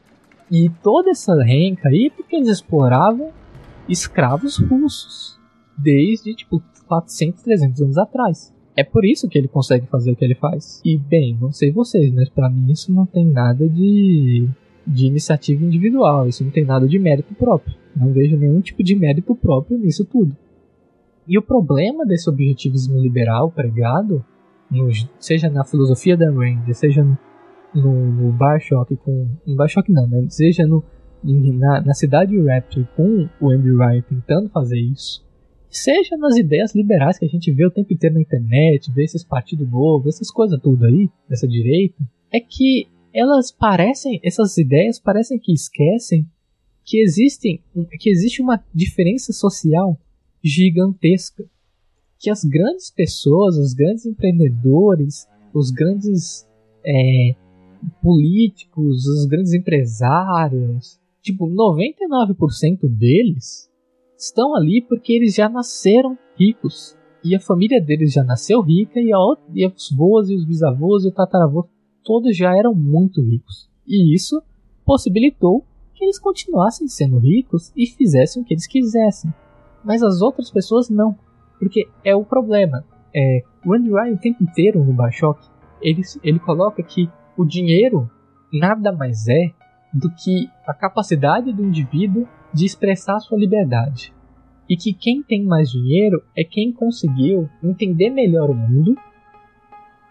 e 0.50 0.70
toda 0.82 1.10
essa 1.10 1.34
renca 1.42 1.88
aí 1.88 2.10
porque 2.10 2.36
eles 2.36 2.48
exploravam 2.48 3.30
escravos 3.88 4.58
russos, 4.58 5.38
desde 5.76 6.34
tipo 6.34 6.62
400, 6.86 7.42
300 7.42 7.82
anos 7.82 7.98
atrás. 7.98 8.54
É 8.76 8.84
por 8.84 9.04
isso 9.04 9.28
que 9.28 9.38
ele 9.38 9.48
consegue 9.48 9.86
fazer 9.86 10.12
o 10.12 10.16
que 10.16 10.24
ele 10.24 10.34
faz. 10.34 10.82
E 10.84 10.98
bem, 10.98 11.38
não 11.40 11.52
sei 11.52 11.70
vocês, 11.70 12.12
mas 12.12 12.28
para 12.28 12.50
mim 12.50 12.70
isso 12.72 12.92
não 12.92 13.06
tem 13.06 13.24
nada 13.24 13.68
de 13.68 14.48
de 14.86 15.06
iniciativa 15.06 15.64
individual, 15.64 16.28
isso 16.28 16.44
não 16.44 16.50
tem 16.50 16.64
nada 16.64 16.86
de 16.86 16.98
mérito 16.98 17.34
próprio. 17.34 17.74
Não 17.96 18.12
vejo 18.12 18.36
nenhum 18.36 18.60
tipo 18.60 18.82
de 18.82 18.94
mérito 18.94 19.34
próprio 19.34 19.78
nisso 19.78 20.04
tudo. 20.04 20.36
E 21.26 21.38
o 21.38 21.42
problema 21.42 22.04
desse 22.04 22.28
objetivismo 22.28 22.98
liberal 23.00 23.50
pregado, 23.50 24.24
no, 24.70 24.88
seja 25.18 25.48
na 25.48 25.64
filosofia 25.64 26.16
da 26.16 26.30
Rand, 26.30 26.72
seja 26.72 27.02
no, 27.74 28.12
no, 28.12 28.32
Bioshock 28.32 28.96
com. 28.96 29.28
No 29.46 29.56
Bioshock 29.56 29.90
não, 29.90 30.06
né? 30.06 30.26
Seja 30.28 30.66
no, 30.66 30.84
na, 31.22 31.80
na 31.80 31.94
cidade 31.94 32.38
Rapture 32.40 32.86
com 32.96 33.28
o 33.40 33.50
Andy 33.50 33.70
Ryan 33.70 34.02
tentando 34.02 34.50
fazer 34.50 34.78
isso, 34.78 35.24
seja 35.70 36.16
nas 36.16 36.36
ideias 36.36 36.74
liberais 36.74 37.18
que 37.18 37.24
a 37.24 37.28
gente 37.28 37.50
vê 37.50 37.66
o 37.66 37.70
tempo 37.70 37.92
inteiro 37.92 38.14
na 38.14 38.20
internet, 38.20 38.92
vê 38.92 39.04
esses 39.04 39.24
partidos 39.24 39.68
novos, 39.68 40.14
essas 40.14 40.30
coisas 40.30 40.60
tudo 40.60 40.84
aí, 40.84 41.08
dessa 41.28 41.48
direita, 41.48 42.04
é 42.30 42.38
que 42.38 42.86
elas 43.12 43.50
parecem, 43.50 44.20
essas 44.22 44.56
ideias 44.58 45.00
parecem 45.00 45.38
que 45.38 45.52
esquecem 45.52 46.26
que 46.84 47.00
existem, 47.00 47.62
que 47.98 48.10
existe 48.10 48.42
uma 48.42 48.62
diferença 48.74 49.32
social 49.32 49.98
gigantesca 50.44 51.44
que 52.18 52.30
as 52.30 52.44
grandes 52.44 52.90
pessoas, 52.90 53.56
os 53.56 53.72
grandes 53.72 54.04
empreendedores, 54.04 55.26
os 55.54 55.70
grandes 55.70 56.46
é, 56.84 57.34
políticos, 58.02 59.06
os 59.06 59.26
grandes 59.26 59.54
empresários, 59.54 61.00
tipo, 61.22 61.46
99% 61.48 62.88
deles 62.88 63.70
estão 64.16 64.54
ali 64.54 64.82
porque 64.82 65.12
eles 65.14 65.34
já 65.34 65.48
nasceram 65.48 66.16
ricos. 66.36 66.96
E 67.22 67.34
a 67.34 67.40
família 67.40 67.80
deles 67.80 68.12
já 68.12 68.22
nasceu 68.22 68.60
rica 68.60 69.00
e, 69.00 69.12
a, 69.12 69.18
e 69.54 69.66
os 69.66 69.92
avós 69.92 70.28
e 70.28 70.34
os 70.34 70.44
bisavôs 70.44 71.04
e 71.04 71.08
o 71.08 71.12
tataravô 71.12 71.66
todos 72.02 72.36
já 72.36 72.54
eram 72.54 72.74
muito 72.74 73.22
ricos. 73.22 73.68
E 73.86 74.14
isso 74.14 74.42
possibilitou 74.84 75.64
que 75.94 76.04
eles 76.04 76.18
continuassem 76.18 76.86
sendo 76.86 77.18
ricos 77.18 77.72
e 77.74 77.86
fizessem 77.86 78.42
o 78.42 78.44
que 78.44 78.52
eles 78.52 78.66
quisessem 78.66 79.32
mas 79.84 80.02
as 80.02 80.20
outras 80.20 80.50
pessoas 80.50 80.88
não. 80.88 81.16
Porque 81.58 81.88
é 82.04 82.14
o 82.14 82.24
problema. 82.24 82.84
É, 83.14 83.42
o 83.64 83.74
Andy 83.74 83.90
Ryan 83.90 84.14
o 84.14 84.18
tempo 84.18 84.42
inteiro 84.42 84.82
no 84.82 84.92
Bioshock, 84.92 85.46
ele, 85.80 86.02
ele 86.22 86.38
coloca 86.38 86.82
que 86.82 87.08
o 87.36 87.44
dinheiro 87.44 88.10
nada 88.52 88.92
mais 88.92 89.28
é 89.28 89.52
do 89.92 90.10
que 90.10 90.50
a 90.66 90.74
capacidade 90.74 91.52
do 91.52 91.64
indivíduo 91.64 92.26
de 92.52 92.64
expressar 92.64 93.20
sua 93.20 93.38
liberdade. 93.38 94.12
E 94.68 94.76
que 94.76 94.92
quem 94.92 95.22
tem 95.22 95.44
mais 95.44 95.70
dinheiro 95.70 96.22
é 96.36 96.42
quem 96.42 96.72
conseguiu 96.72 97.48
entender 97.62 98.10
melhor 98.10 98.50
o 98.50 98.54
mundo 98.54 98.96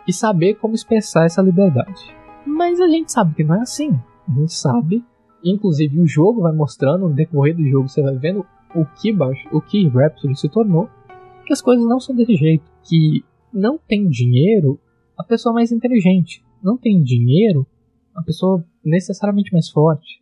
e 0.08 0.14
saber 0.14 0.56
como 0.56 0.76
expressar 0.76 1.26
essa 1.26 1.42
liberdade. 1.42 2.14
Mas 2.46 2.80
a 2.80 2.88
gente 2.88 3.12
sabe 3.12 3.34
que 3.34 3.44
não 3.44 3.56
é 3.56 3.62
assim. 3.62 3.98
A 4.28 4.32
gente 4.32 4.54
sabe, 4.54 5.04
inclusive 5.44 6.00
o 6.00 6.08
jogo 6.08 6.42
vai 6.42 6.54
mostrando, 6.54 7.08
no 7.08 7.16
decorrer 7.16 7.56
do 7.56 7.68
jogo 7.68 7.90
você 7.90 8.02
vai 8.02 8.16
vendo 8.16 8.46
o 8.76 8.86
que, 8.86 9.12
o 9.52 9.62
que 9.62 9.88
Rhapsody 9.88 10.40
se 10.40 10.50
tornou, 10.50 10.90
que 11.46 11.54
as 11.54 11.62
coisas 11.62 11.86
não 11.86 12.00
são 12.00 12.16
desse 12.16 12.36
jeito. 12.36 12.64
Que 12.84 13.24
não 13.54 13.78
tem 13.78 14.08
dinheiro 14.10 14.80
a 15.18 15.24
pessoa 15.24 15.54
mais 15.54 15.72
inteligente. 15.72 16.44
Não 16.62 16.78
tem 16.78 17.02
dinheiro 17.02 17.66
a 18.16 18.22
pessoa 18.22 18.66
necessariamente 18.84 19.52
mais 19.52 19.70
forte. 19.70 20.22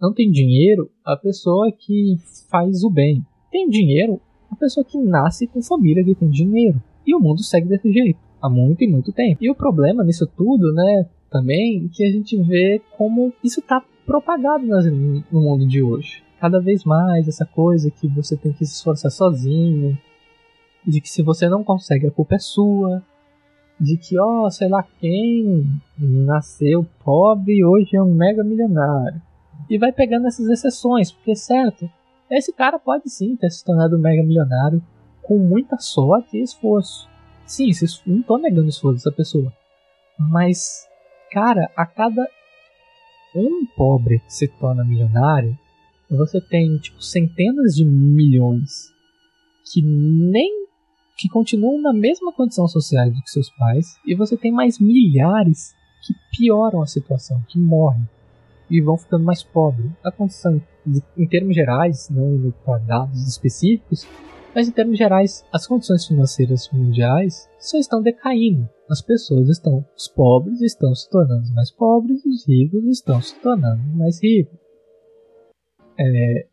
Não 0.00 0.12
tem 0.12 0.30
dinheiro 0.30 0.90
a 1.04 1.16
pessoa 1.16 1.70
que 1.72 2.16
faz 2.50 2.84
o 2.84 2.90
bem. 2.90 3.24
Tem 3.50 3.68
dinheiro 3.68 4.20
a 4.50 4.56
pessoa 4.56 4.84
que 4.84 4.98
nasce 4.98 5.46
com 5.46 5.62
família 5.62 6.04
que 6.04 6.14
tem 6.14 6.30
dinheiro. 6.30 6.82
E 7.06 7.14
o 7.14 7.20
mundo 7.20 7.42
segue 7.42 7.68
desse 7.68 7.92
jeito. 7.92 8.18
Há 8.40 8.48
muito 8.48 8.82
e 8.82 8.88
muito 8.88 9.12
tempo. 9.12 9.42
E 9.42 9.50
o 9.50 9.54
problema 9.54 10.02
nisso 10.02 10.26
tudo, 10.26 10.72
né? 10.72 11.08
também 11.30 11.88
que 11.88 12.04
a 12.04 12.10
gente 12.10 12.36
vê 12.42 12.82
como 12.96 13.32
isso 13.42 13.60
está 13.60 13.82
propagado 14.04 14.66
no 14.66 15.40
mundo 15.40 15.66
de 15.66 15.82
hoje. 15.82 16.22
Cada 16.40 16.58
vez 16.58 16.84
mais 16.84 17.28
essa 17.28 17.44
coisa 17.44 17.90
que 17.90 18.08
você 18.08 18.36
tem 18.36 18.52
que 18.52 18.64
se 18.64 18.74
esforçar 18.74 19.10
sozinho, 19.10 19.98
de 20.86 21.00
que 21.00 21.10
se 21.10 21.22
você 21.22 21.48
não 21.48 21.62
consegue 21.62 22.06
a 22.06 22.10
culpa 22.10 22.36
é 22.36 22.38
sua, 22.38 23.02
de 23.78 23.96
que, 23.96 24.18
ó, 24.18 24.46
oh, 24.46 24.50
sei 24.50 24.68
lá 24.68 24.82
quem 24.82 25.66
nasceu 25.98 26.86
pobre 27.04 27.56
e 27.58 27.64
hoje 27.64 27.96
é 27.96 28.02
um 28.02 28.14
mega 28.14 28.42
milionário. 28.42 29.20
E 29.68 29.78
vai 29.78 29.92
pegando 29.92 30.26
essas 30.26 30.48
exceções, 30.48 31.12
porque 31.12 31.36
certo, 31.36 31.90
esse 32.30 32.52
cara 32.52 32.78
pode 32.78 33.10
sim 33.10 33.36
ter 33.36 33.50
se 33.50 33.64
tornado 33.64 33.96
um 33.96 34.00
mega 34.00 34.22
milionário 34.22 34.82
com 35.22 35.38
muita 35.38 35.78
sorte 35.78 36.38
e 36.38 36.42
esforço. 36.42 37.08
Sim, 37.44 37.70
não 38.06 38.22
tô 38.22 38.38
negando 38.38 38.66
o 38.66 38.70
esforço 38.70 38.96
dessa 38.96 39.12
pessoa. 39.12 39.52
Mas, 40.18 40.86
cara, 41.32 41.70
a 41.76 41.86
cada 41.86 42.26
um 43.34 43.66
pobre 43.76 44.20
que 44.20 44.32
se 44.32 44.48
torna 44.48 44.84
milionário, 44.84 45.56
você 46.16 46.40
tem, 46.40 46.76
tipo, 46.78 47.02
centenas 47.02 47.74
de 47.74 47.84
milhões 47.84 48.92
que 49.72 49.80
nem 49.82 50.66
que 51.16 51.28
continuam 51.28 51.80
na 51.80 51.92
mesma 51.92 52.32
condição 52.32 52.66
social 52.66 53.10
do 53.10 53.22
que 53.22 53.30
seus 53.30 53.50
pais, 53.50 53.94
e 54.06 54.14
você 54.14 54.38
tem 54.38 54.50
mais 54.50 54.78
milhares 54.78 55.74
que 56.02 56.14
pioram 56.32 56.80
a 56.80 56.86
situação, 56.86 57.42
que 57.46 57.58
morrem 57.58 58.08
e 58.70 58.80
vão 58.80 58.96
ficando 58.96 59.24
mais 59.24 59.42
pobres. 59.42 59.90
A 60.02 60.10
condição, 60.10 60.62
em 61.16 61.26
termos 61.26 61.54
gerais, 61.54 62.08
não 62.08 62.52
para 62.64 62.78
dados 62.78 63.28
específicos, 63.28 64.06
mas 64.54 64.68
em 64.68 64.72
termos 64.72 64.96
gerais, 64.96 65.44
as 65.52 65.66
condições 65.66 66.06
financeiras 66.06 66.68
mundiais 66.72 67.48
só 67.58 67.78
estão 67.78 68.02
decaindo. 68.02 68.68
As 68.88 69.02
pessoas 69.02 69.48
estão, 69.48 69.84
os 69.96 70.08
pobres 70.08 70.60
estão 70.60 70.94
se 70.94 71.08
tornando 71.08 71.52
mais 71.52 71.70
pobres, 71.70 72.24
os 72.24 72.46
ricos 72.48 72.84
estão 72.86 73.20
se 73.20 73.34
tornando 73.40 73.82
mais 73.94 74.22
ricos. 74.22 74.58
É, 76.00 76.46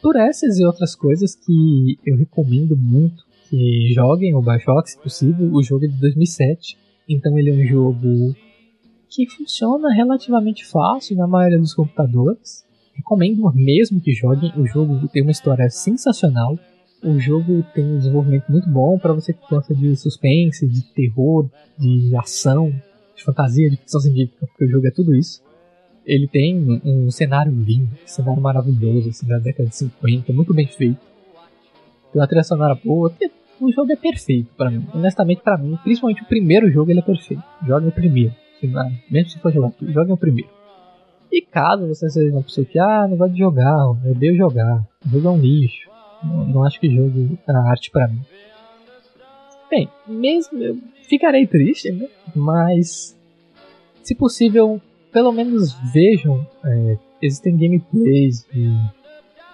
por 0.00 0.16
essas 0.16 0.58
e 0.58 0.64
outras 0.64 0.96
coisas 0.96 1.36
que 1.36 1.98
eu 2.04 2.16
recomendo 2.16 2.76
muito 2.76 3.24
que 3.50 3.92
joguem 3.94 4.34
o 4.34 4.40
Bioshock, 4.40 4.90
se 4.90 4.98
possível. 4.98 5.52
O 5.52 5.62
jogo 5.62 5.84
é 5.84 5.88
de 5.88 6.00
2007, 6.00 6.78
então 7.06 7.38
ele 7.38 7.50
é 7.50 7.52
um 7.52 7.66
jogo 7.66 8.34
que 9.10 9.26
funciona 9.26 9.92
relativamente 9.92 10.64
fácil 10.64 11.16
na 11.16 11.26
maioria 11.26 11.58
dos 11.58 11.74
computadores. 11.74 12.64
Recomendo 12.94 13.52
mesmo 13.54 14.00
que 14.00 14.12
joguem. 14.12 14.50
O 14.56 14.66
jogo 14.66 15.06
tem 15.08 15.22
uma 15.22 15.30
história 15.30 15.68
sensacional. 15.68 16.58
O 17.04 17.18
jogo 17.18 17.62
tem 17.74 17.84
um 17.84 17.98
desenvolvimento 17.98 18.50
muito 18.50 18.68
bom 18.70 18.98
para 18.98 19.12
você 19.12 19.34
que 19.34 19.46
gosta 19.50 19.74
de 19.74 19.94
suspense, 19.96 20.66
de 20.66 20.82
terror, 20.94 21.50
de 21.78 22.16
ação, 22.16 22.72
de 23.14 23.22
fantasia, 23.22 23.68
de 23.68 23.76
ficção 23.76 24.00
científica, 24.00 24.46
porque 24.46 24.64
o 24.64 24.68
jogo 24.68 24.86
é 24.86 24.90
tudo 24.90 25.14
isso. 25.14 25.42
Ele 26.04 26.26
tem 26.26 26.80
um, 26.84 27.10
cenário 27.10 27.52
lindo, 27.52 27.90
um 28.02 28.06
cenário 28.06 28.42
maravilhoso, 28.42 29.10
assim, 29.10 29.26
da 29.26 29.38
década 29.38 29.68
de 29.68 29.76
50, 29.76 30.32
muito 30.32 30.52
bem 30.52 30.66
feito. 30.66 30.98
Tem 32.12 32.20
uma 32.20 32.26
trilha 32.26 32.42
sonora 32.42 32.74
boa, 32.74 33.12
o 33.60 33.70
jogo 33.70 33.92
é 33.92 33.96
perfeito 33.96 34.50
para 34.56 34.70
mim. 34.70 34.86
Honestamente, 34.92 35.42
para 35.42 35.56
mim, 35.56 35.78
principalmente 35.82 36.22
o 36.22 36.26
primeiro 36.26 36.70
jogo, 36.70 36.90
ele 36.90 37.00
é 37.00 37.02
perfeito. 37.02 37.42
Jogue 37.66 37.86
o 37.86 37.92
primeiro. 37.92 38.34
Mesmo 39.10 39.30
se 39.30 39.38
for 39.38 39.52
jogar 39.52 39.70
tudo, 39.70 39.92
jogue 39.92 40.12
o 40.12 40.16
primeiro. 40.16 40.50
E 41.30 41.40
caso 41.40 41.86
você 41.86 42.10
seja 42.10 42.30
uma 42.32 42.42
pessoa 42.42 42.66
que, 42.66 42.78
ah, 42.78 43.06
não 43.08 43.16
gosta 43.16 43.32
de 43.32 43.38
jogar, 43.38 43.78
eu 44.04 44.10
odeio 44.10 44.36
jogar, 44.36 44.86
o 45.06 45.08
jogo 45.08 45.28
é 45.28 45.30
um 45.30 45.40
lixo, 45.40 45.88
não, 46.22 46.44
não 46.46 46.64
acho 46.64 46.78
que 46.78 46.94
jogo 46.94 47.38
é 47.48 47.52
arte 47.52 47.90
para 47.90 48.08
mim. 48.08 48.20
Bem, 49.70 49.88
mesmo 50.06 50.62
eu 50.62 50.78
ficarei 51.08 51.46
triste, 51.46 51.90
né? 51.90 52.06
mas 52.36 53.18
se 54.02 54.14
possível, 54.14 54.78
pelo 55.12 55.30
menos 55.30 55.76
vejam, 55.92 56.44
é, 56.64 56.98
existem 57.20 57.56
gameplays 57.56 58.46
de 58.52 58.74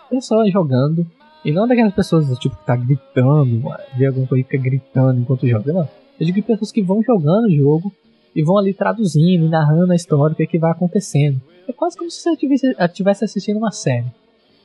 pessoas 0.08 0.52
jogando 0.52 1.06
e 1.44 1.52
não 1.52 1.66
daquelas 1.66 1.94
pessoas 1.94 2.38
tipo 2.38 2.56
que 2.56 2.64
tá 2.64 2.76
gritando, 2.76 3.62
vê 3.96 4.06
alguma 4.06 4.26
coisa 4.26 4.44
que 4.44 4.50
fica 4.50 4.62
gritando 4.62 5.20
enquanto 5.20 5.46
joga, 5.46 5.72
não. 5.72 5.88
Eu 6.18 6.26
digo 6.26 6.42
pessoas 6.42 6.72
que 6.72 6.82
vão 6.82 7.02
jogando 7.02 7.46
o 7.46 7.54
jogo 7.54 7.92
e 8.34 8.42
vão 8.42 8.58
ali 8.58 8.72
traduzindo 8.72 9.46
e 9.46 9.48
narrando 9.48 9.92
a 9.92 9.96
história, 9.96 10.32
o 10.32 10.36
que, 10.36 10.42
é 10.42 10.46
que 10.46 10.58
vai 10.58 10.70
acontecendo. 10.70 11.40
É 11.68 11.72
quase 11.72 11.96
como 11.96 12.10
se 12.10 12.20
você 12.20 12.30
estivesse 12.32 13.24
assistindo 13.24 13.58
uma 13.58 13.70
série. 13.70 14.06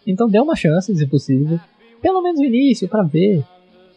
Então 0.06 0.30
dê 0.30 0.40
uma 0.40 0.56
chance, 0.56 0.96
se 0.96 1.08
possível, 1.08 1.60
pelo 2.02 2.22
menos 2.22 2.40
no 2.40 2.46
início, 2.46 2.88
para 2.88 3.04
ver. 3.04 3.44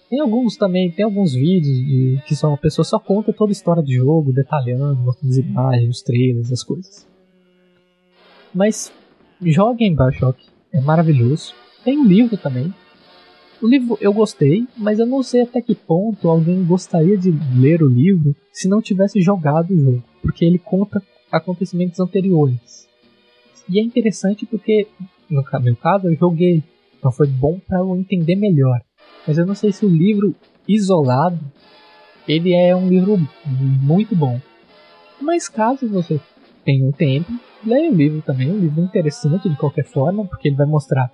Tem 0.09 0.21
alguns 0.21 0.57
também, 0.57 0.91
tem 0.91 1.05
alguns 1.05 1.35
vídeos 1.35 1.77
de, 1.77 2.23
que 2.27 2.37
só 2.37 2.49
uma 2.49 2.57
pessoa 2.57 2.85
só 2.85 2.99
conta 2.99 3.33
toda 3.33 3.51
a 3.51 3.53
história 3.53 3.83
do 3.83 3.93
jogo, 3.93 4.33
detalhando, 4.33 5.01
mostrando 5.01 5.31
as 5.31 5.39
imagens, 5.39 5.97
os 5.97 6.03
trailers, 6.03 6.53
as 6.53 6.63
coisas. 6.63 7.07
Mas 8.55 8.93
joguem 9.43 9.97
Bioshock, 9.97 10.47
é 10.73 10.81
maravilhoso. 10.81 11.53
Tem 11.85 11.99
um 11.99 12.07
livro 12.07 12.37
também. 12.37 12.73
O 13.61 13.67
livro 13.67 13.99
eu 14.01 14.13
gostei, 14.13 14.67
mas 14.77 14.99
eu 14.99 15.07
não 15.07 15.23
sei 15.23 15.43
até 15.43 15.61
que 15.61 15.75
ponto 15.75 16.29
alguém 16.29 16.65
gostaria 16.65 17.17
de 17.17 17.33
ler 17.59 17.83
o 17.83 17.89
livro 17.89 18.35
se 18.53 18.69
não 18.69 18.81
tivesse 18.81 19.21
jogado 19.21 19.73
o 19.73 19.79
jogo, 19.79 20.03
porque 20.23 20.45
ele 20.45 20.59
conta 20.59 21.03
acontecimentos 21.33 21.99
anteriores. 21.99 22.87
E 23.69 23.81
é 23.81 23.83
interessante 23.83 24.47
porque, 24.47 24.87
no 25.29 25.43
meu 25.61 25.77
caso, 25.77 26.07
eu 26.07 26.15
joguei, 26.15 26.63
então 26.99 27.11
foi 27.11 27.27
bom 27.27 27.59
para 27.67 27.79
eu 27.79 27.97
entender 27.97 28.37
melhor. 28.37 28.81
Mas 29.27 29.39
eu 29.39 29.47
não 29.47 29.55
sei 29.55 29.73
se 29.73 29.85
o 29.85 29.89
livro 29.89 30.35
isolado 30.69 31.41
ele 32.29 32.53
é 32.53 32.75
um 32.75 32.89
livro 32.89 33.17
muito 33.47 34.15
bom. 34.17 34.41
Mas 35.21 35.49
caso 35.49 35.89
você 35.89 36.21
tenha 36.65 36.85
um 36.85 36.93
tempo, 36.93 37.33
leia 37.65 37.91
o 37.91 37.95
livro 37.95 38.21
também, 38.23 38.51
um 38.51 38.59
livro 38.59 38.83
interessante 38.83 39.49
de 39.49 39.57
qualquer 39.57 39.85
forma, 39.85 40.25
porque 40.25 40.49
ele 40.49 40.57
vai 40.57 40.67
mostrar 40.67 41.11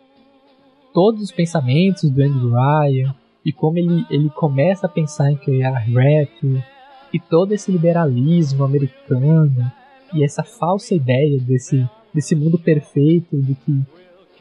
todos 0.93 1.23
os 1.23 1.31
pensamentos 1.31 2.11
do 2.11 2.23
Andrew 2.23 2.51
Ryan 2.51 3.15
e 3.45 3.53
como 3.53 3.79
ele, 3.79 4.07
ele 4.11 4.31
começa 4.31 4.87
a 4.87 4.91
pensar 4.91 5.31
em 5.31 5.37
criar 5.37 5.79
rap 5.79 6.65
e 7.13 7.21
todo 7.21 7.53
esse 7.53 7.71
liberalismo 7.71 8.65
americano 8.65 9.71
e 10.15 10.25
essa 10.25 10.43
falsa 10.43 10.95
ideia 10.95 11.39
desse, 11.39 11.87
desse 12.13 12.35
mundo 12.35 12.59
perfeito 12.59 13.41
de 13.41 13.55
que 13.55 13.83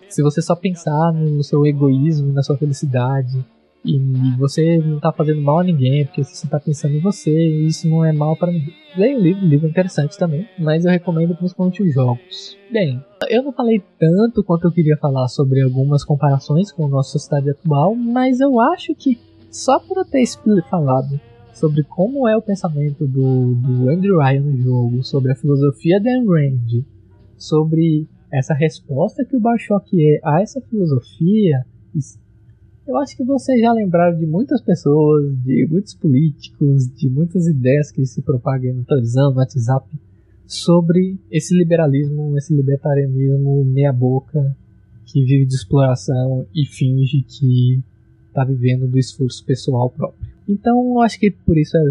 se 0.10 0.22
você 0.22 0.42
só 0.42 0.56
pensar 0.56 1.14
no 1.14 1.44
seu 1.44 1.66
egoísmo, 1.66 2.34
na 2.34 2.44
sua 2.44 2.58
felicidade 2.58 3.44
e 3.84 4.00
você 4.38 4.78
não 4.78 5.00
tá 5.00 5.12
fazendo 5.12 5.42
mal 5.42 5.60
a 5.60 5.64
ninguém, 5.64 6.06
porque 6.06 6.24
você 6.24 6.48
tá 6.48 6.60
pensando 6.60 6.96
em 6.96 7.00
você, 7.00 7.32
e 7.32 7.66
isso 7.66 7.90
não 7.90 8.06
é 8.06 8.12
mal 8.12 8.36
para 8.36 8.52
ninguém. 8.52 8.74
Leia 8.96 9.18
o 9.18 9.22
livro, 9.22 9.46
livro 9.46 9.68
é 9.68 9.70
interessante 9.70 10.18
também, 10.18 10.48
mas 10.60 10.86
eu 10.86 10.92
recomendo 10.92 11.36
principalmente 11.36 11.82
os 11.82 11.94
jogos. 11.94 12.58
Bem, 12.72 13.04
eu 13.30 13.42
não 13.42 13.52
falei 13.52 13.82
tanto 13.98 14.44
quanto 14.44 14.68
eu 14.68 14.72
queria 14.72 14.98
falar 14.98 15.28
sobre 15.28 15.62
algumas 15.62 16.04
comparações 16.04 16.72
com 16.72 16.86
a 16.86 16.90
nossa 16.90 17.12
sociedade 17.12 17.50
atual, 17.50 17.96
mas 17.96 18.40
eu 18.40 18.60
acho 18.60 18.94
que 18.94 19.18
só 19.50 19.80
por 19.80 19.98
eu 19.98 20.06
ter 20.06 20.24
falado 20.70 21.20
sobre 21.54 21.84
como 21.84 22.28
é 22.28 22.38
o 22.38 22.42
pensamento 22.42 23.06
do, 23.08 23.56
do 23.56 23.90
Andrew 23.90 24.20
Ryan 24.20 24.42
no 24.42 24.58
jogo, 24.58 25.04
sobre 25.04 25.32
a 25.32 25.36
filosofia 25.36 25.98
Ayn 25.98 26.26
Rand, 26.26 26.84
sobre 27.38 28.08
essa 28.32 28.54
resposta 28.54 29.26
que 29.26 29.36
o 29.36 29.40
Bioshock 29.40 29.90
é 29.94 30.20
a 30.24 30.42
essa 30.42 30.62
filosofia, 30.62 31.66
eu 32.88 32.98
acho 32.98 33.16
que 33.16 33.24
vocês 33.24 33.60
já 33.62 33.72
lembraram 33.72 34.18
de 34.18 34.26
muitas 34.26 34.62
pessoas, 34.62 35.36
de 35.44 35.68
muitos 35.70 35.94
políticos, 35.94 36.88
de 36.88 37.10
muitas 37.10 37.48
ideias 37.48 37.92
que 37.92 38.06
se 38.06 38.22
propagam 38.22 38.74
na 38.74 38.84
televisão, 38.84 39.32
no 39.32 39.38
WhatsApp, 39.38 39.88
sobre 40.46 41.18
esse 41.32 41.56
liberalismo, 41.56 42.38
esse 42.38 42.54
libertarianismo 42.54 43.64
meia-boca 43.66 44.56
que 45.06 45.24
vive 45.24 45.46
de 45.46 45.56
exploração 45.56 46.46
e 46.54 46.66
finge 46.66 47.22
que 47.22 47.82
está 48.28 48.44
vivendo 48.44 48.88
do 48.88 48.98
esforço 48.98 49.46
pessoal 49.46 49.90
próprio. 49.90 50.26
Então, 50.48 50.96
eu 50.96 51.02
acho 51.02 51.20
que 51.20 51.32
por 51.32 51.58
isso 51.58 51.78
é, 51.78 51.84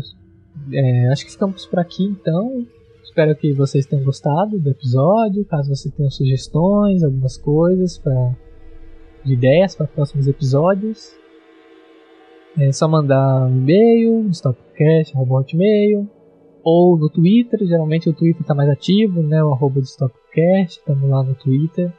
é, 0.72 1.08
acho 1.08 1.24
que 1.24 1.32
ficamos 1.32 1.66
por 1.66 1.78
aqui. 1.78 2.04
Então, 2.04 2.66
espero 3.02 3.34
que 3.36 3.52
vocês 3.52 3.86
tenham 3.86 4.04
gostado 4.04 4.58
do 4.58 4.70
episódio. 4.70 5.44
Caso 5.44 5.74
você 5.74 5.90
tenha 5.90 6.10
sugestões, 6.10 7.02
algumas 7.02 7.36
coisas 7.36 7.96
para 7.96 8.34
de 9.24 9.34
ideias 9.34 9.74
para 9.74 9.86
próximos 9.86 10.26
episódios. 10.26 11.16
É 12.58 12.72
só 12.72 12.88
mandar 12.88 13.46
um 13.46 13.56
e-mail, 13.58 14.28
stopcast.hotmail, 14.30 16.08
ou 16.62 16.98
no 16.98 17.08
Twitter, 17.08 17.60
geralmente 17.66 18.08
o 18.08 18.12
Twitter 18.12 18.42
está 18.42 18.54
mais 18.54 18.68
ativo, 18.68 19.22
né, 19.22 19.42
o 19.42 19.52
arroba 19.52 19.80
do 19.80 19.86
Stopcast, 19.86 20.78
estamos 20.78 21.08
lá 21.08 21.22
no 21.22 21.34
Twitter, 21.34 21.92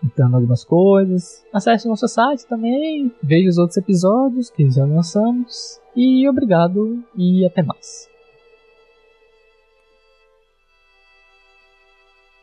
contando 0.00 0.36
algumas 0.36 0.64
coisas. 0.64 1.44
Acesse 1.52 1.86
o 1.86 1.90
nosso 1.90 2.06
site 2.06 2.46
também, 2.46 3.12
veja 3.22 3.48
os 3.48 3.58
outros 3.58 3.76
episódios 3.76 4.50
que 4.50 4.70
já 4.70 4.84
lançamos, 4.84 5.80
e 5.96 6.28
obrigado 6.28 7.02
e 7.16 7.44
até 7.44 7.62
mais. 7.62 8.13